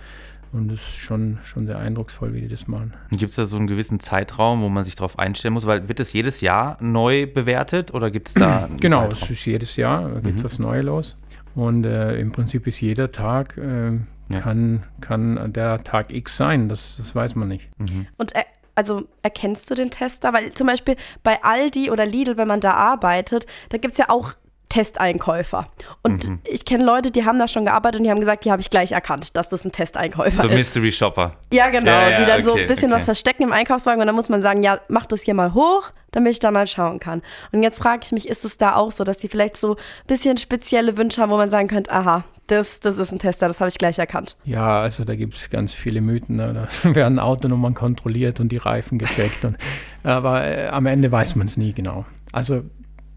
Und 0.53 0.67
das 0.67 0.79
ist 0.79 0.97
schon, 0.97 1.39
schon 1.43 1.65
sehr 1.65 1.79
eindrucksvoll, 1.79 2.33
wie 2.33 2.41
die 2.41 2.49
das 2.49 2.67
machen. 2.67 2.93
Gibt 3.11 3.29
es 3.29 3.37
da 3.37 3.45
so 3.45 3.55
einen 3.55 3.67
gewissen 3.67 3.99
Zeitraum, 4.01 4.61
wo 4.61 4.69
man 4.69 4.83
sich 4.83 4.95
darauf 4.95 5.17
einstellen 5.17 5.53
muss? 5.53 5.65
Weil 5.65 5.87
wird 5.87 5.99
das 5.99 6.11
jedes 6.11 6.41
Jahr 6.41 6.77
neu 6.81 7.25
bewertet 7.25 7.93
oder 7.93 8.11
gibt 8.11 8.27
es 8.27 8.33
da. 8.33 8.69
genau, 8.79 9.03
Zeitraum? 9.03 9.13
es 9.13 9.29
ist 9.29 9.45
jedes 9.45 9.75
Jahr, 9.77 10.09
da 10.09 10.19
geht 10.19 10.35
es 10.35 10.41
mhm. 10.41 10.45
aufs 10.45 10.59
Neue 10.59 10.81
los. 10.81 11.17
Und 11.55 11.85
äh, 11.85 12.17
im 12.17 12.31
Prinzip 12.31 12.67
ist 12.67 12.81
jeder 12.81 13.11
Tag, 13.11 13.57
äh, 13.57 13.91
ja. 14.31 14.39
kann, 14.41 14.83
kann 14.99 15.53
der 15.53 15.83
Tag 15.83 16.13
X 16.13 16.37
sein, 16.37 16.69
das, 16.69 16.97
das 16.97 17.15
weiß 17.15 17.35
man 17.35 17.47
nicht. 17.47 17.69
Mhm. 17.77 18.07
Und 18.17 18.33
er, 18.33 18.45
also 18.75 19.07
erkennst 19.21 19.69
du 19.69 19.75
den 19.75 19.91
Tester? 19.91 20.33
Weil 20.33 20.51
zum 20.53 20.67
Beispiel 20.67 20.95
bei 21.23 21.43
Aldi 21.43 21.91
oder 21.91 22.05
Lidl, 22.05 22.37
wenn 22.37 22.47
man 22.47 22.61
da 22.61 22.71
arbeitet, 22.71 23.45
da 23.69 23.77
gibt 23.77 23.93
es 23.93 23.97
ja 23.97 24.09
auch 24.09 24.33
Testeinkäufer. 24.71 25.67
Und 26.01 26.29
mhm. 26.29 26.39
ich 26.45 26.63
kenne 26.63 26.85
Leute, 26.85 27.11
die 27.11 27.25
haben 27.25 27.37
da 27.37 27.49
schon 27.49 27.65
gearbeitet 27.65 27.99
und 27.99 28.05
die 28.05 28.09
haben 28.09 28.21
gesagt, 28.21 28.45
die 28.45 28.51
habe 28.51 28.61
ich 28.61 28.69
gleich 28.69 28.93
erkannt, 28.93 29.35
dass 29.35 29.49
das 29.49 29.65
ein 29.65 29.73
Testeinkäufer 29.73 30.43
so 30.43 30.47
ist. 30.47 30.51
So 30.51 30.57
Mystery 30.57 30.91
Shopper. 30.93 31.33
Ja, 31.51 31.69
genau, 31.69 31.91
ja, 31.91 32.09
ja, 32.11 32.15
die 32.15 32.25
dann 32.25 32.35
okay, 32.35 32.43
so 32.43 32.53
ein 32.53 32.67
bisschen 32.67 32.89
okay. 32.89 32.99
was 32.99 33.05
verstecken 33.05 33.43
im 33.43 33.51
Einkaufswagen 33.51 33.99
und 33.99 34.07
dann 34.07 34.15
muss 34.15 34.29
man 34.29 34.41
sagen, 34.41 34.63
ja, 34.63 34.79
mach 34.87 35.05
das 35.07 35.23
hier 35.23 35.33
mal 35.33 35.53
hoch, 35.53 35.91
damit 36.11 36.31
ich 36.31 36.39
da 36.39 36.51
mal 36.51 36.67
schauen 36.67 36.99
kann. 36.99 37.21
Und 37.51 37.63
jetzt 37.63 37.79
frage 37.79 38.03
ich 38.03 38.13
mich, 38.13 38.29
ist 38.29 38.45
es 38.45 38.57
da 38.57 38.75
auch 38.75 38.93
so, 38.93 39.03
dass 39.03 39.17
die 39.17 39.27
vielleicht 39.27 39.57
so 39.57 39.75
ein 39.75 40.07
bisschen 40.07 40.37
spezielle 40.37 40.95
Wünsche 40.95 41.21
haben, 41.21 41.31
wo 41.31 41.37
man 41.37 41.49
sagen 41.49 41.67
könnte, 41.67 41.91
aha, 41.91 42.23
das, 42.47 42.79
das 42.79 42.97
ist 42.97 43.11
ein 43.11 43.19
Tester, 43.19 43.49
das 43.49 43.59
habe 43.59 43.67
ich 43.67 43.77
gleich 43.77 43.99
erkannt. 43.99 44.37
Ja, 44.45 44.79
also 44.79 45.03
da 45.03 45.15
gibt 45.15 45.35
es 45.35 45.49
ganz 45.49 45.73
viele 45.73 45.99
Mythen. 45.99 46.37
Ne? 46.37 46.67
Da 46.83 46.95
werden 46.95 47.19
Autonummern 47.19 47.73
kontrolliert 47.73 48.39
und 48.39 48.53
die 48.53 48.57
Reifen 48.57 48.99
gecheckt. 48.99 49.43
und, 49.43 49.57
aber 50.03 50.45
äh, 50.45 50.67
am 50.67 50.85
Ende 50.85 51.11
weiß 51.11 51.35
man 51.35 51.47
es 51.47 51.57
nie 51.57 51.73
genau. 51.73 52.05
Also 52.31 52.63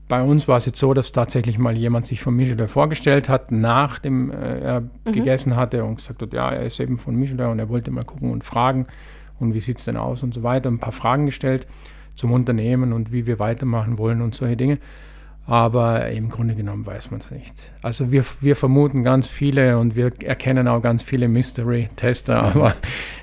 bei 0.08 0.22
uns 0.22 0.46
war 0.48 0.58
es 0.58 0.66
jetzt 0.66 0.78
so, 0.78 0.92
dass 0.92 1.12
tatsächlich 1.12 1.58
mal 1.58 1.76
jemand 1.76 2.06
sich 2.06 2.20
von 2.20 2.34
Michelin 2.34 2.68
vorgestellt 2.68 3.28
hat, 3.28 3.50
nachdem 3.52 4.30
äh, 4.30 4.60
er 4.60 4.80
mhm. 4.80 5.12
gegessen 5.12 5.56
hatte 5.56 5.84
und 5.84 5.96
gesagt 5.96 6.20
hat, 6.20 6.32
ja, 6.32 6.50
er 6.50 6.66
ist 6.66 6.78
eben 6.80 6.98
von 6.98 7.16
Michelin 7.16 7.46
und 7.46 7.58
er 7.58 7.68
wollte 7.68 7.90
mal 7.90 8.04
gucken 8.04 8.30
und 8.30 8.44
fragen 8.44 8.86
und 9.38 9.54
wie 9.54 9.60
sieht 9.60 9.78
es 9.78 9.84
denn 9.84 9.96
aus 9.96 10.22
und 10.22 10.34
so 10.34 10.42
weiter. 10.42 10.68
Ein 10.70 10.78
paar 10.78 10.92
Fragen 10.92 11.26
gestellt 11.26 11.66
zum 12.16 12.32
Unternehmen 12.32 12.92
und 12.92 13.12
wie 13.12 13.26
wir 13.26 13.38
weitermachen 13.38 13.98
wollen 13.98 14.20
und 14.20 14.34
solche 14.34 14.56
Dinge. 14.56 14.78
Aber 15.46 16.08
im 16.08 16.30
Grunde 16.30 16.54
genommen 16.54 16.86
weiß 16.86 17.10
man 17.10 17.20
es 17.20 17.30
nicht. 17.30 17.52
Also 17.82 18.10
wir, 18.10 18.24
wir 18.40 18.56
vermuten 18.56 19.04
ganz 19.04 19.26
viele 19.28 19.78
und 19.78 19.94
wir 19.94 20.12
erkennen 20.22 20.68
auch 20.68 20.80
ganz 20.80 21.02
viele 21.02 21.28
Mystery-Tester, 21.28 22.40
mhm. 22.40 22.46
aber 22.46 22.74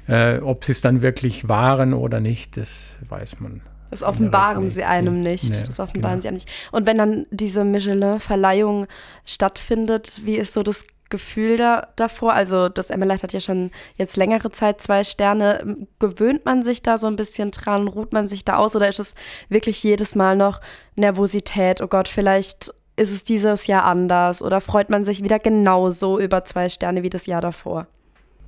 äh, 0.08 0.40
ob 0.40 0.66
sie 0.66 0.72
es 0.72 0.82
dann 0.82 1.02
wirklich 1.02 1.48
waren 1.48 1.94
oder 1.94 2.20
nicht, 2.20 2.58
das 2.58 2.96
weiß 3.08 3.40
man 3.40 3.62
das 3.92 4.02
offenbaren 4.02 4.72
sie 4.72 4.84
einem 4.84 5.20
nicht. 5.20 5.52
Nee, 5.52 5.64
das 5.66 5.80
offenbaren 5.80 6.16
genau. 6.16 6.22
sie 6.22 6.28
einem 6.30 6.36
nicht. 6.36 6.50
Und 6.72 6.88
wenn 6.88 6.98
dann 6.98 7.26
diese 7.30 7.64
Michelin-Verleihung 7.64 8.88
stattfindet, 9.26 10.22
wie 10.24 10.38
ist 10.38 10.54
so 10.54 10.64
das 10.64 10.86
Gefühl 11.10 11.58
da, 11.58 11.90
davor? 11.98 12.34
Also 12.34 12.70
das 12.70 12.90
Emmelite 12.90 13.24
hat 13.24 13.34
ja 13.34 13.42
schon 13.42 13.70
jetzt 13.98 14.16
längere 14.16 14.50
Zeit 14.50 14.82
zwei 14.82 15.04
Sterne. 15.04 15.86
Gewöhnt 16.00 16.46
man 16.46 16.64
sich 16.64 16.82
da 16.82 16.98
so 16.98 17.08
ein 17.08 17.18
bisschen 17.18 17.52
dran? 17.52 17.88
Ruht 17.88 18.14
man 18.14 18.30
sich 18.30 18.46
da 18.46 18.56
aus? 18.56 18.76
Oder 18.76 18.88
ist 18.88 19.00
es 19.00 19.14
wirklich 19.50 19.84
jedes 19.84 20.16
Mal 20.16 20.38
noch 20.38 20.62
Nervosität? 20.96 21.82
Oh 21.82 21.88
Gott, 21.88 22.08
vielleicht 22.08 22.74
ist 22.96 23.12
es 23.12 23.24
dieses 23.24 23.68
Jahr 23.68 23.84
anders? 23.84 24.42
Oder 24.42 24.62
freut 24.62 24.90
man 24.90 25.04
sich 25.04 25.22
wieder 25.22 25.38
genauso 25.38 26.18
über 26.18 26.46
zwei 26.46 26.70
Sterne 26.70 27.04
wie 27.04 27.10
das 27.10 27.26
Jahr 27.26 27.42
davor? 27.42 27.88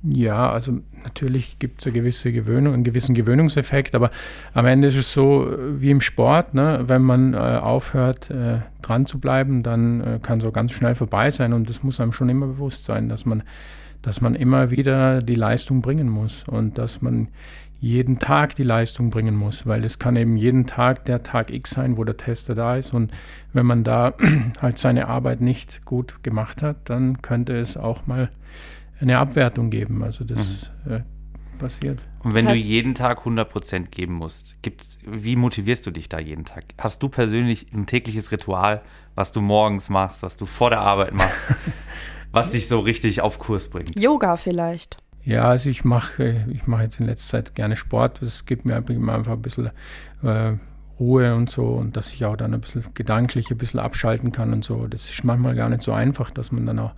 Ja, 0.06 0.50
also 0.50 0.80
natürlich 1.02 1.58
gibt 1.58 1.80
es 1.80 1.86
eine 1.86 1.94
gewisse 1.94 2.30
Gewöhnung, 2.30 2.74
einen 2.74 2.84
gewissen 2.84 3.14
Gewöhnungseffekt, 3.14 3.94
aber 3.94 4.10
am 4.52 4.66
Ende 4.66 4.88
ist 4.88 4.96
es 4.96 5.10
so 5.10 5.50
äh, 5.50 5.80
wie 5.80 5.90
im 5.90 6.02
Sport, 6.02 6.52
ne? 6.52 6.84
wenn 6.86 7.00
man 7.00 7.32
äh, 7.32 7.38
aufhört, 7.38 8.28
äh, 8.28 8.58
dran 8.82 9.06
zu 9.06 9.18
bleiben, 9.18 9.62
dann 9.62 10.02
äh, 10.02 10.18
kann 10.20 10.42
auch 10.42 10.52
ganz 10.52 10.72
schnell 10.72 10.94
vorbei 10.94 11.30
sein 11.30 11.54
und 11.54 11.70
das 11.70 11.82
muss 11.82 12.00
einem 12.00 12.12
schon 12.12 12.28
immer 12.28 12.46
bewusst 12.46 12.84
sein, 12.84 13.08
dass 13.08 13.24
man, 13.24 13.44
dass 14.02 14.20
man 14.20 14.34
immer 14.34 14.70
wieder 14.70 15.22
die 15.22 15.36
Leistung 15.36 15.80
bringen 15.80 16.10
muss 16.10 16.44
und 16.46 16.76
dass 16.76 17.00
man 17.00 17.28
jeden 17.80 18.18
Tag 18.18 18.56
die 18.56 18.62
Leistung 18.62 19.08
bringen 19.08 19.34
muss, 19.34 19.66
weil 19.66 19.84
es 19.84 19.98
kann 19.98 20.16
eben 20.16 20.36
jeden 20.36 20.66
Tag 20.66 21.06
der 21.06 21.22
Tag 21.22 21.50
X 21.50 21.70
sein, 21.70 21.96
wo 21.96 22.04
der 22.04 22.18
Tester 22.18 22.54
da 22.54 22.76
ist 22.76 22.92
und 22.92 23.10
wenn 23.54 23.64
man 23.64 23.84
da 23.84 24.12
halt 24.60 24.76
seine 24.76 25.08
Arbeit 25.08 25.40
nicht 25.40 25.86
gut 25.86 26.22
gemacht 26.22 26.62
hat, 26.62 26.76
dann 26.84 27.22
könnte 27.22 27.58
es 27.58 27.78
auch 27.78 28.06
mal 28.06 28.28
eine 29.04 29.18
Abwertung 29.18 29.70
geben. 29.70 30.02
Also 30.02 30.24
das 30.24 30.70
mhm. 30.84 30.92
äh, 30.92 31.00
passiert. 31.58 32.00
Und 32.22 32.34
wenn 32.34 32.46
das 32.46 32.54
heißt, 32.54 32.64
du 32.64 32.66
jeden 32.66 32.94
Tag 32.94 33.20
100% 33.20 33.86
geben 33.88 34.14
musst, 34.14 34.62
gibt's, 34.62 34.98
wie 35.06 35.36
motivierst 35.36 35.86
du 35.86 35.90
dich 35.90 36.08
da 36.08 36.18
jeden 36.18 36.44
Tag? 36.44 36.64
Hast 36.78 37.02
du 37.02 37.08
persönlich 37.08 37.72
ein 37.72 37.86
tägliches 37.86 38.32
Ritual, 38.32 38.82
was 39.14 39.32
du 39.32 39.40
morgens 39.40 39.88
machst, 39.88 40.22
was 40.22 40.36
du 40.36 40.46
vor 40.46 40.70
der 40.70 40.80
Arbeit 40.80 41.14
machst, 41.14 41.54
was 42.32 42.50
dich 42.50 42.66
so 42.66 42.80
richtig 42.80 43.20
auf 43.20 43.38
Kurs 43.38 43.68
bringt? 43.68 43.98
Yoga 43.98 44.36
vielleicht. 44.36 44.98
Ja, 45.22 45.44
also 45.44 45.70
ich 45.70 45.84
mache 45.84 46.44
ich 46.52 46.66
mach 46.66 46.82
jetzt 46.82 47.00
in 47.00 47.06
letzter 47.06 47.38
Zeit 47.38 47.54
gerne 47.54 47.76
Sport. 47.76 48.20
Das 48.20 48.44
gibt 48.44 48.66
mir 48.66 48.76
einfach 48.76 49.32
ein 49.32 49.42
bisschen 49.42 49.70
äh, 50.22 50.52
Ruhe 51.00 51.34
und 51.34 51.50
so 51.50 51.66
und 51.66 51.96
dass 51.96 52.12
ich 52.12 52.24
auch 52.24 52.36
dann 52.36 52.54
ein 52.54 52.60
bisschen 52.60 52.84
gedanklich 52.94 53.50
ein 53.50 53.58
bisschen 53.58 53.80
abschalten 53.80 54.32
kann 54.32 54.52
und 54.52 54.64
so. 54.64 54.86
Das 54.86 55.08
ist 55.08 55.24
manchmal 55.24 55.54
gar 55.54 55.68
nicht 55.68 55.82
so 55.82 55.92
einfach, 55.92 56.30
dass 56.30 56.52
man 56.52 56.66
dann 56.66 56.78
auch 56.78 56.92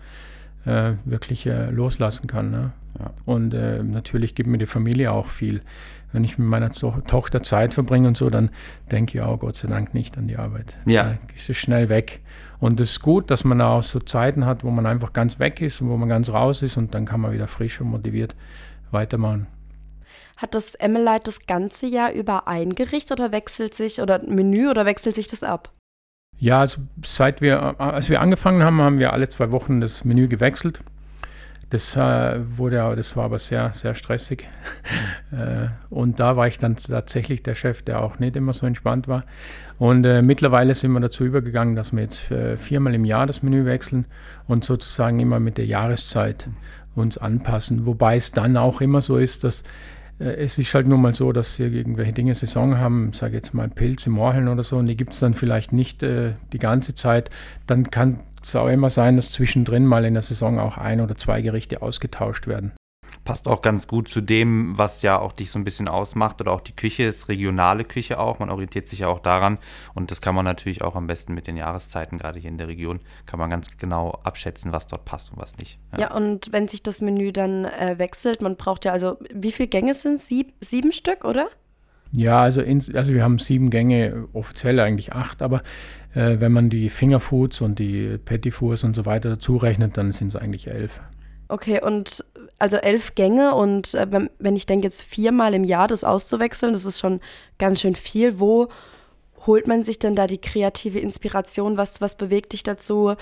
äh, 0.66 0.92
wirklich 1.04 1.46
äh, 1.46 1.70
loslassen 1.70 2.26
kann. 2.26 2.50
Ne? 2.50 2.72
Ja. 2.98 3.10
Und 3.24 3.54
äh, 3.54 3.82
natürlich 3.82 4.34
gibt 4.34 4.48
mir 4.48 4.58
die 4.58 4.66
Familie 4.66 5.12
auch 5.12 5.26
viel. 5.26 5.62
Wenn 6.12 6.24
ich 6.24 6.38
mit 6.38 6.48
meiner 6.48 6.70
to 6.70 6.94
Tochter 7.06 7.42
Zeit 7.42 7.74
verbringe 7.74 8.08
und 8.08 8.16
so, 8.16 8.30
dann 8.30 8.50
denke 8.90 9.18
ich 9.18 9.24
auch 9.24 9.38
Gott 9.38 9.56
sei 9.56 9.68
Dank 9.68 9.94
nicht 9.94 10.16
an 10.16 10.28
die 10.28 10.36
Arbeit. 10.36 10.74
Ja. 10.86 11.02
Da 11.02 11.18
ist 11.34 11.50
es 11.50 11.56
schnell 11.56 11.88
weg. 11.88 12.20
Und 12.58 12.80
es 12.80 12.92
ist 12.92 13.00
gut, 13.00 13.30
dass 13.30 13.44
man 13.44 13.60
auch 13.60 13.82
so 13.82 14.00
Zeiten 14.00 14.46
hat, 14.46 14.64
wo 14.64 14.70
man 14.70 14.86
einfach 14.86 15.12
ganz 15.12 15.38
weg 15.38 15.60
ist 15.60 15.80
und 15.80 15.90
wo 15.90 15.96
man 15.96 16.08
ganz 16.08 16.30
raus 16.30 16.62
ist 16.62 16.76
und 16.76 16.94
dann 16.94 17.04
kann 17.04 17.20
man 17.20 17.32
wieder 17.32 17.48
frisch 17.48 17.80
und 17.80 17.88
motiviert 17.88 18.34
weitermachen. 18.90 19.46
Hat 20.36 20.54
das 20.54 20.74
Emmelite 20.74 21.24
das 21.24 21.46
ganze 21.46 21.86
Jahr 21.86 22.12
über 22.12 22.46
eingerichtet 22.46 23.20
oder 23.20 23.32
wechselt 23.32 23.74
sich 23.74 24.00
oder 24.00 24.22
Menü 24.22 24.68
oder 24.68 24.86
wechselt 24.86 25.14
sich 25.14 25.28
das 25.28 25.42
ab? 25.42 25.72
Ja, 26.38 26.60
also 26.60 26.82
seit 27.04 27.40
wir, 27.40 27.80
als 27.80 28.10
wir 28.10 28.20
angefangen 28.20 28.62
haben, 28.62 28.80
haben 28.80 28.98
wir 28.98 29.12
alle 29.12 29.28
zwei 29.28 29.50
Wochen 29.50 29.80
das 29.80 30.04
Menü 30.04 30.28
gewechselt. 30.28 30.80
Das 31.70 31.96
äh, 31.96 32.58
wurde, 32.58 32.94
das 32.94 33.16
war 33.16 33.24
aber 33.24 33.40
sehr, 33.40 33.72
sehr 33.72 33.94
stressig. 33.94 34.46
äh, 35.32 35.68
und 35.90 36.20
da 36.20 36.36
war 36.36 36.46
ich 36.46 36.58
dann 36.58 36.76
tatsächlich 36.76 37.42
der 37.42 37.56
Chef, 37.56 37.82
der 37.82 38.02
auch 38.02 38.18
nicht 38.18 38.36
immer 38.36 38.52
so 38.52 38.66
entspannt 38.66 39.08
war. 39.08 39.24
Und 39.78 40.04
äh, 40.04 40.22
mittlerweile 40.22 40.74
sind 40.74 40.92
wir 40.92 41.00
dazu 41.00 41.24
übergegangen, 41.24 41.74
dass 41.74 41.92
wir 41.92 42.02
jetzt 42.02 42.30
äh, 42.30 42.56
viermal 42.56 42.94
im 42.94 43.04
Jahr 43.04 43.26
das 43.26 43.42
Menü 43.42 43.64
wechseln 43.64 44.06
und 44.46 44.64
sozusagen 44.64 45.18
immer 45.18 45.40
mit 45.40 45.58
der 45.58 45.66
Jahreszeit 45.66 46.48
uns 46.94 47.18
anpassen. 47.18 47.84
Wobei 47.84 48.16
es 48.16 48.30
dann 48.30 48.56
auch 48.56 48.80
immer 48.80 49.02
so 49.02 49.16
ist, 49.16 49.42
dass 49.42 49.62
äh, 49.62 49.64
es 50.18 50.58
ist 50.58 50.72
halt 50.72 50.86
nur 50.86 50.98
mal 50.98 51.14
so, 51.14 51.32
dass 51.32 51.58
wir 51.58 51.70
irgendwelche 51.70 52.12
Dinge 52.12 52.34
Saison 52.34 52.78
haben, 52.78 53.12
sage 53.12 53.34
jetzt 53.34 53.52
mal 53.52 53.68
Pilze, 53.68 54.10
Morcheln 54.10 54.48
oder 54.48 54.62
so, 54.62 54.76
und 54.76 54.86
die 54.86 54.96
gibt 54.96 55.12
es 55.12 55.20
dann 55.20 55.34
vielleicht 55.34 55.72
nicht 55.72 56.02
äh, 56.02 56.32
die 56.52 56.58
ganze 56.58 56.94
Zeit. 56.94 57.30
Dann 57.66 57.90
kann 57.90 58.20
es 58.42 58.56
auch 58.56 58.68
immer 58.68 58.90
sein, 58.90 59.16
dass 59.16 59.32
zwischendrin 59.32 59.84
mal 59.84 60.04
in 60.04 60.14
der 60.14 60.22
Saison 60.22 60.58
auch 60.58 60.78
ein 60.78 61.00
oder 61.00 61.16
zwei 61.16 61.42
Gerichte 61.42 61.82
ausgetauscht 61.82 62.46
werden. 62.46 62.72
Passt 63.26 63.48
auch 63.48 63.60
ganz 63.60 63.88
gut 63.88 64.08
zu 64.08 64.20
dem, 64.20 64.78
was 64.78 65.02
ja 65.02 65.18
auch 65.18 65.32
dich 65.32 65.50
so 65.50 65.58
ein 65.58 65.64
bisschen 65.64 65.88
ausmacht 65.88 66.40
oder 66.40 66.52
auch 66.52 66.60
die 66.60 66.76
Küche 66.76 67.02
ist 67.02 67.28
regionale 67.28 67.82
Küche 67.82 68.20
auch. 68.20 68.38
Man 68.38 68.50
orientiert 68.50 68.86
sich 68.86 69.00
ja 69.00 69.08
auch 69.08 69.18
daran 69.18 69.58
und 69.94 70.12
das 70.12 70.20
kann 70.20 70.36
man 70.36 70.44
natürlich 70.44 70.80
auch 70.82 70.94
am 70.94 71.08
besten 71.08 71.34
mit 71.34 71.48
den 71.48 71.56
Jahreszeiten, 71.56 72.18
gerade 72.18 72.38
hier 72.38 72.50
in 72.50 72.56
der 72.56 72.68
Region, 72.68 73.00
kann 73.26 73.40
man 73.40 73.50
ganz 73.50 73.66
genau 73.78 74.20
abschätzen, 74.22 74.70
was 74.70 74.86
dort 74.86 75.04
passt 75.04 75.32
und 75.32 75.40
was 75.40 75.58
nicht. 75.58 75.76
Ja, 75.90 76.02
ja 76.02 76.14
und 76.14 76.52
wenn 76.52 76.68
sich 76.68 76.84
das 76.84 77.02
Menü 77.02 77.32
dann 77.32 77.64
äh, 77.64 77.96
wechselt, 77.98 78.42
man 78.42 78.54
braucht 78.54 78.84
ja 78.84 78.92
also, 78.92 79.18
wie 79.34 79.50
viele 79.50 79.68
Gänge 79.68 79.94
sind 79.94 80.14
es? 80.14 80.28
Sieb, 80.28 80.52
sieben 80.60 80.92
Stück, 80.92 81.24
oder? 81.24 81.48
Ja, 82.12 82.40
also, 82.40 82.62
ins, 82.62 82.94
also 82.94 83.12
wir 83.12 83.24
haben 83.24 83.40
sieben 83.40 83.70
Gänge, 83.70 84.28
offiziell 84.34 84.78
eigentlich 84.78 85.14
acht, 85.14 85.42
aber 85.42 85.62
äh, 86.14 86.38
wenn 86.38 86.52
man 86.52 86.70
die 86.70 86.90
Fingerfoods 86.90 87.60
und 87.60 87.80
die 87.80 88.18
Petitfours 88.24 88.84
und 88.84 88.94
so 88.94 89.04
weiter 89.04 89.30
dazu 89.30 89.56
rechnet, 89.56 89.96
dann 89.96 90.12
sind 90.12 90.28
es 90.28 90.36
eigentlich 90.36 90.68
elf. 90.68 91.00
Okay, 91.48 91.80
und 91.80 92.24
also 92.58 92.76
elf 92.76 93.14
Gänge 93.14 93.54
und 93.54 93.94
äh, 93.94 94.06
wenn 94.38 94.56
ich 94.56 94.66
denke, 94.66 94.86
jetzt 94.86 95.02
viermal 95.02 95.54
im 95.54 95.64
Jahr 95.64 95.88
das 95.88 96.04
auszuwechseln, 96.04 96.72
das 96.72 96.84
ist 96.84 96.98
schon 96.98 97.20
ganz 97.58 97.80
schön 97.80 97.94
viel. 97.94 98.40
Wo 98.40 98.68
holt 99.46 99.66
man 99.66 99.84
sich 99.84 99.98
denn 99.98 100.16
da 100.16 100.26
die 100.26 100.38
kreative 100.38 100.98
Inspiration? 100.98 101.76
Was, 101.76 102.00
was 102.00 102.16
bewegt 102.16 102.52
dich 102.52 102.62
dazu, 102.62 103.14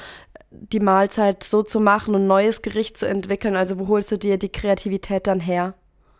die 0.50 0.80
Mahlzeit 0.80 1.42
so 1.42 1.62
zu 1.62 1.80
machen 1.80 2.14
und 2.14 2.22
ein 2.22 2.26
neues 2.28 2.62
Gericht 2.62 2.96
zu 2.96 3.06
entwickeln? 3.06 3.56
Also 3.56 3.78
wo 3.78 3.88
holst 3.88 4.12
du 4.12 4.18
dir 4.18 4.38
die 4.38 4.50
Kreativität 4.50 5.26
dann 5.26 5.40
her? 5.40 5.74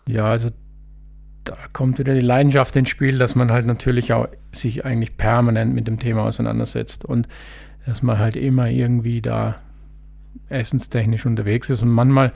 Ja, 0.06 0.26
also 0.26 0.50
da 1.44 1.56
kommt 1.72 1.98
wieder 1.98 2.14
die 2.14 2.20
Leidenschaft 2.20 2.74
ins 2.76 2.88
Spiel, 2.88 3.18
dass 3.18 3.34
man 3.34 3.52
halt 3.52 3.66
natürlich 3.66 4.12
auch 4.12 4.28
sich 4.52 4.84
eigentlich 4.84 5.16
permanent 5.16 5.74
mit 5.74 5.86
dem 5.86 5.98
Thema 5.98 6.24
auseinandersetzt 6.24 7.04
und 7.04 7.28
dass 7.86 8.02
man 8.02 8.18
halt 8.18 8.36
immer 8.36 8.68
irgendwie 8.68 9.20
da 9.20 9.60
essenstechnisch 10.48 11.26
unterwegs 11.26 11.70
ist. 11.70 11.82
Und 11.82 11.90
manchmal 11.90 12.32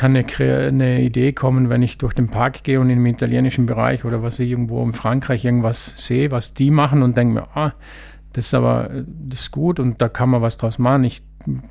kann 0.00 0.16
eine, 0.16 0.24
eine, 0.68 1.02
Idee 1.02 1.34
kommen, 1.34 1.68
wenn 1.68 1.82
ich 1.82 1.98
durch 1.98 2.14
den 2.14 2.28
Park 2.28 2.62
gehe 2.62 2.80
und 2.80 2.88
im 2.88 3.04
italienischen 3.04 3.66
Bereich 3.66 4.06
oder 4.06 4.22
was 4.22 4.38
ich 4.38 4.48
irgendwo 4.48 4.82
in 4.82 4.94
Frankreich 4.94 5.44
irgendwas 5.44 5.92
sehe, 5.94 6.30
was 6.30 6.54
die 6.54 6.70
machen 6.70 7.02
und 7.02 7.18
denke 7.18 7.34
mir, 7.34 7.48
ah, 7.54 7.74
das 8.32 8.46
ist 8.46 8.54
aber 8.54 8.88
das 9.04 9.40
ist 9.40 9.50
gut 9.50 9.78
und 9.78 10.00
da 10.00 10.08
kann 10.08 10.30
man 10.30 10.40
was 10.40 10.56
draus 10.56 10.78
machen. 10.78 11.04
Ich 11.04 11.22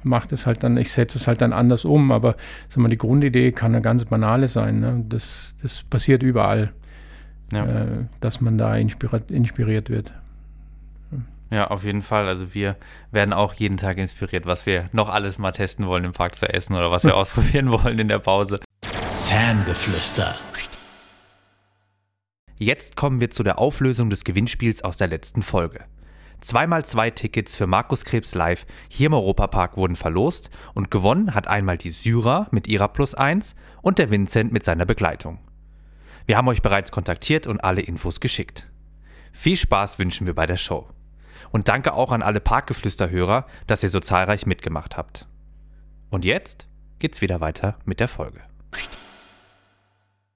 mache 0.03 0.27
das 0.27 0.45
halt 0.45 0.61
dann, 0.61 0.77
ich 0.77 0.91
setze 0.91 1.17
es 1.17 1.27
halt 1.27 1.41
dann 1.41 1.53
anders 1.53 1.85
um, 1.85 2.11
aber 2.11 2.35
sag 2.67 2.77
mal, 2.77 2.89
die 2.89 2.99
Grundidee 2.99 3.51
kann 3.51 3.73
eine 3.73 3.81
ganz 3.81 4.05
banale 4.05 4.47
sein. 4.47 4.79
Ne? 4.79 5.03
Das, 5.09 5.55
das 5.63 5.81
passiert 5.81 6.21
überall, 6.21 6.71
ja. 7.51 7.65
äh, 7.65 7.87
dass 8.19 8.41
man 8.41 8.59
da 8.59 8.75
inspiriert, 8.75 9.31
inspiriert 9.31 9.89
wird. 9.89 10.13
Ja, 11.51 11.67
auf 11.67 11.83
jeden 11.83 12.03
Fall. 12.03 12.27
Also 12.27 12.53
wir 12.53 12.75
werden 13.11 13.33
auch 13.33 13.53
jeden 13.53 13.77
Tag 13.77 13.97
inspiriert, 13.97 14.45
was 14.45 14.65
wir 14.65 14.89
noch 14.91 15.09
alles 15.09 15.37
mal 15.37 15.51
testen 15.51 15.87
wollen 15.87 16.03
im 16.03 16.13
Park 16.13 16.35
zu 16.35 16.47
essen 16.47 16.75
oder 16.75 16.91
was 16.91 17.03
wir 17.03 17.17
ausprobieren 17.17 17.71
wollen 17.71 17.97
in 17.99 18.07
der 18.07 18.19
Pause. 18.19 18.57
Fangeflüster. 19.27 20.35
Jetzt 22.57 22.95
kommen 22.95 23.21
wir 23.21 23.29
zu 23.29 23.41
der 23.41 23.57
Auflösung 23.57 24.09
des 24.09 24.25
Gewinnspiels 24.25 24.83
aus 24.83 24.97
der 24.97 25.07
letzten 25.07 25.41
Folge. 25.41 25.85
Zweimal 26.41 26.85
zwei 26.85 27.09
Tickets 27.09 27.55
für 27.55 27.67
Markus 27.67 28.05
Krebs 28.05 28.33
Live 28.35 28.65
hier 28.89 29.07
im 29.07 29.13
Europapark 29.13 29.77
wurden 29.77 29.95
verlost 29.95 30.49
und 30.73 30.91
gewonnen 30.91 31.33
hat 31.33 31.47
einmal 31.47 31.77
die 31.77 31.89
Syra 31.89 32.47
mit 32.51 32.67
ihrer 32.67 32.87
Plus 32.87 33.13
1 33.15 33.55
und 33.81 33.97
der 33.97 34.11
Vincent 34.11 34.51
mit 34.51 34.63
seiner 34.63 34.85
Begleitung. 34.85 35.39
Wir 36.25 36.37
haben 36.37 36.47
euch 36.47 36.61
bereits 36.61 36.91
kontaktiert 36.91 37.47
und 37.47 37.63
alle 37.63 37.81
Infos 37.81 38.19
geschickt. 38.19 38.69
Viel 39.31 39.57
Spaß 39.57 39.99
wünschen 39.99 40.27
wir 40.27 40.35
bei 40.35 40.45
der 40.45 40.57
Show. 40.57 40.87
Und 41.51 41.67
danke 41.67 41.93
auch 41.93 42.11
an 42.11 42.21
alle 42.21 42.39
Parkgeflüster-Hörer, 42.39 43.45
dass 43.67 43.83
ihr 43.83 43.89
so 43.89 43.99
zahlreich 43.99 44.45
mitgemacht 44.45 44.97
habt. 44.97 45.27
Und 46.09 46.25
jetzt 46.25 46.67
geht's 46.99 47.21
wieder 47.21 47.41
weiter 47.41 47.77
mit 47.85 47.99
der 47.99 48.07
Folge. 48.07 48.41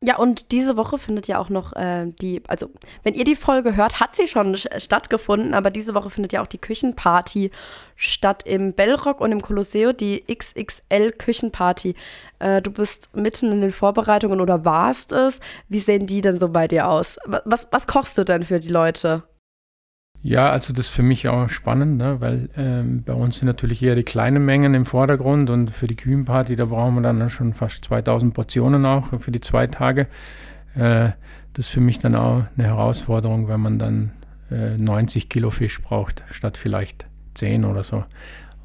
Ja, 0.05 0.17
und 0.17 0.51
diese 0.51 0.75
Woche 0.75 0.97
findet 0.97 1.29
ja 1.29 1.39
auch 1.39 1.47
noch 1.47 1.71
äh, 1.77 2.07
die, 2.19 2.41
also 2.49 2.69
wenn 3.03 3.13
ihr 3.13 3.23
die 3.23 3.37
Folge 3.37 3.77
hört, 3.77 4.01
hat 4.01 4.17
sie 4.17 4.27
schon 4.27 4.57
stattgefunden, 4.57 5.53
aber 5.53 5.71
diese 5.71 5.93
Woche 5.93 6.09
findet 6.09 6.33
ja 6.33 6.41
auch 6.41 6.47
die 6.47 6.57
Küchenparty 6.57 7.51
statt 7.95 8.43
im 8.45 8.73
Bellrock 8.73 9.21
und 9.21 9.31
im 9.31 9.41
Colosseo, 9.41 9.93
die 9.93 10.25
XXL 10.27 11.13
Küchenparty. 11.13 11.95
Äh, 12.39 12.61
du 12.61 12.69
bist 12.69 13.15
mitten 13.15 13.49
in 13.53 13.61
den 13.61 13.71
Vorbereitungen 13.71 14.41
oder 14.41 14.65
warst 14.65 15.13
es. 15.13 15.39
Wie 15.69 15.79
sehen 15.79 16.05
die 16.05 16.19
denn 16.19 16.37
so 16.37 16.49
bei 16.49 16.67
dir 16.67 16.89
aus? 16.89 17.17
Was, 17.23 17.69
was 17.71 17.87
kochst 17.87 18.17
du 18.17 18.25
denn 18.25 18.43
für 18.43 18.59
die 18.59 18.67
Leute? 18.67 19.23
Ja, 20.25 20.49
also 20.51 20.71
das 20.71 20.86
ist 20.86 20.93
für 20.93 21.03
mich 21.03 21.27
auch 21.27 21.49
spannend, 21.49 21.97
ne? 21.97 22.21
weil 22.21 22.49
ähm, 22.55 23.03
bei 23.03 23.12
uns 23.12 23.39
sind 23.39 23.45
natürlich 23.45 23.83
eher 23.83 23.95
die 23.95 24.03
kleinen 24.03 24.45
Mengen 24.45 24.73
im 24.73 24.86
Vordergrund 24.86 25.49
und 25.49 25.69
für 25.69 25.86
die 25.86 25.97
Kühenparty, 25.97 26.55
da 26.55 26.63
brauchen 26.63 26.95
wir 26.95 27.01
dann 27.01 27.29
schon 27.29 27.53
fast 27.53 27.83
2000 27.83 28.33
Portionen 28.33 28.86
auch 28.86 29.19
für 29.19 29.31
die 29.31 29.41
zwei 29.41 29.67
Tage. 29.67 30.07
Äh, 30.75 31.09
das 31.51 31.65
ist 31.65 31.67
für 31.67 31.81
mich 31.81 31.99
dann 31.99 32.15
auch 32.15 32.45
eine 32.57 32.67
Herausforderung, 32.67 33.49
wenn 33.49 33.59
man 33.59 33.79
dann 33.79 34.12
äh, 34.49 34.77
90 34.77 35.27
Kilo 35.27 35.49
Fisch 35.49 35.81
braucht, 35.81 36.23
statt 36.31 36.55
vielleicht 36.55 37.05
10 37.33 37.65
oder 37.65 37.83
so. 37.83 38.05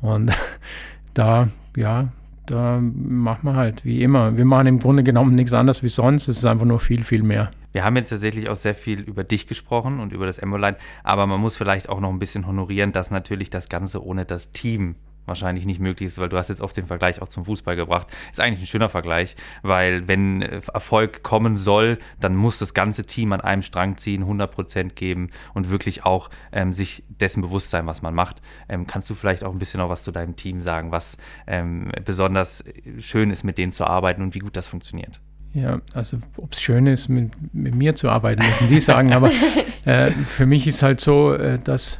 Und 0.00 0.30
da, 1.14 1.48
ja, 1.76 2.06
da 2.46 2.78
machen 2.80 3.48
wir 3.48 3.56
halt 3.56 3.84
wie 3.84 4.04
immer. 4.04 4.36
Wir 4.36 4.44
machen 4.44 4.68
im 4.68 4.78
Grunde 4.78 5.02
genommen 5.02 5.34
nichts 5.34 5.52
anderes 5.52 5.82
wie 5.82 5.88
sonst. 5.88 6.28
Es 6.28 6.38
ist 6.38 6.44
einfach 6.44 6.66
nur 6.66 6.78
viel, 6.78 7.02
viel 7.02 7.24
mehr. 7.24 7.50
Wir 7.72 7.84
haben 7.84 7.96
jetzt 7.96 8.10
tatsächlich 8.10 8.48
auch 8.48 8.56
sehr 8.56 8.74
viel 8.74 9.00
über 9.00 9.24
dich 9.24 9.46
gesprochen 9.46 10.00
und 10.00 10.12
über 10.12 10.26
das 10.26 10.38
Emboline, 10.38 10.76
aber 11.04 11.26
man 11.26 11.40
muss 11.40 11.56
vielleicht 11.56 11.88
auch 11.88 12.00
noch 12.00 12.10
ein 12.10 12.18
bisschen 12.18 12.46
honorieren, 12.46 12.92
dass 12.92 13.10
natürlich 13.10 13.50
das 13.50 13.68
Ganze 13.68 14.04
ohne 14.04 14.24
das 14.24 14.52
Team 14.52 14.96
wahrscheinlich 15.28 15.66
nicht 15.66 15.78
möglich 15.78 16.08
ist, 16.08 16.18
weil 16.18 16.28
du 16.28 16.38
hast 16.38 16.48
jetzt 16.48 16.60
oft 16.60 16.76
den 16.76 16.86
Vergleich 16.86 17.22
auch 17.22 17.28
zum 17.28 17.44
Fußball 17.44 17.76
gebracht. 17.76 18.08
Ist 18.32 18.40
eigentlich 18.40 18.60
ein 18.60 18.66
schöner 18.66 18.88
Vergleich, 18.88 19.36
weil 19.62 20.08
wenn 20.08 20.42
äh, 20.42 20.60
Erfolg 20.72 21.22
kommen 21.22 21.56
soll, 21.56 21.98
dann 22.18 22.34
muss 22.34 22.58
das 22.58 22.74
ganze 22.74 23.04
Team 23.04 23.32
an 23.32 23.40
einem 23.40 23.62
Strang 23.62 23.98
ziehen, 23.98 24.24
100% 24.24 24.94
geben 24.94 25.30
und 25.54 25.70
wirklich 25.70 26.04
auch 26.04 26.30
ähm, 26.50 26.72
sich 26.72 27.04
dessen 27.08 27.42
bewusst 27.42 27.70
sein, 27.70 27.86
was 27.86 28.02
man 28.02 28.14
macht. 28.14 28.40
Ähm, 28.68 28.86
kannst 28.86 29.08
du 29.10 29.14
vielleicht 29.14 29.44
auch 29.44 29.52
ein 29.52 29.58
bisschen 29.58 29.78
noch 29.78 29.90
was 29.90 30.02
zu 30.02 30.10
deinem 30.10 30.34
Team 30.34 30.62
sagen, 30.62 30.90
was 30.90 31.16
ähm, 31.46 31.92
besonders 32.04 32.64
schön 32.98 33.30
ist, 33.30 33.44
mit 33.44 33.58
denen 33.58 33.72
zu 33.72 33.84
arbeiten 33.84 34.22
und 34.22 34.34
wie 34.34 34.40
gut 34.40 34.56
das 34.56 34.66
funktioniert? 34.66 35.20
Ja, 35.54 35.80
also 35.94 36.18
ob 36.36 36.52
es 36.52 36.60
schön 36.60 36.86
ist, 36.86 37.08
mit, 37.08 37.32
mit, 37.54 37.74
mir 37.74 37.94
zu 37.94 38.10
arbeiten, 38.10 38.42
müssen 38.42 38.68
die 38.68 38.80
sagen, 38.80 39.14
aber 39.14 39.30
äh, 39.84 40.10
für 40.10 40.46
mich 40.46 40.66
ist 40.66 40.82
halt 40.82 41.00
so, 41.00 41.32
äh, 41.32 41.58
dass, 41.58 41.98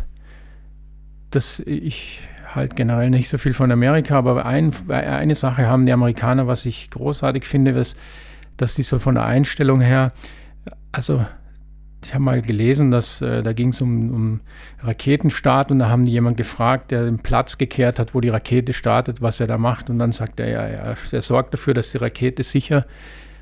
dass 1.31 1.61
ich 1.61 2.21
halt 2.55 2.77
generell 2.77 3.11
nicht 3.11 3.29
so 3.29 3.39
viel 3.39 3.55
von 3.55 3.73
Amerika, 3.73 4.19
aber 4.19 4.45
ein, 4.45 4.73
eine 4.89 5.35
Sache 5.35 5.67
haben 5.67 5.87
die 5.87 5.93
Amerikaner, 5.93 6.47
was 6.47 6.67
ich 6.67 6.91
großartig 6.91 7.45
finde, 7.45 7.73
ist, 7.73 7.97
dass 8.57 8.75
die 8.75 8.83
so 8.83 8.99
von 8.99 9.15
der 9.15 9.25
Einstellung 9.25 9.81
her, 9.81 10.13
also 10.93 11.25
ich 12.05 12.15
habe 12.15 12.23
mal 12.23 12.43
gelesen, 12.43 12.91
dass 12.91 13.21
äh, 13.21 13.43
da 13.43 13.53
ging 13.53 13.71
es 13.71 13.81
um, 13.81 14.15
um 14.15 14.41
Raketenstart 14.83 15.71
und 15.71 15.81
da 15.81 15.89
haben 15.89 16.05
die 16.05 16.13
jemand 16.13 16.37
gefragt, 16.37 16.91
der 16.91 17.05
den 17.05 17.19
Platz 17.19 17.59
gekehrt 17.59 17.99
hat, 17.99 18.15
wo 18.15 18.21
die 18.21 18.29
Rakete 18.29 18.73
startet, 18.73 19.21
was 19.21 19.41
er 19.41 19.47
da 19.47 19.59
macht 19.59 19.91
und 19.91 19.99
dann 19.99 20.13
sagt 20.13 20.39
er, 20.39 20.49
ja, 20.49 20.61
er, 20.61 20.97
er 21.11 21.23
sorgt 21.23 21.55
dafür, 21.55 21.75
dass 21.75 21.91
die 21.91 21.99
Rakete 21.99 22.45
sicher 22.45 22.87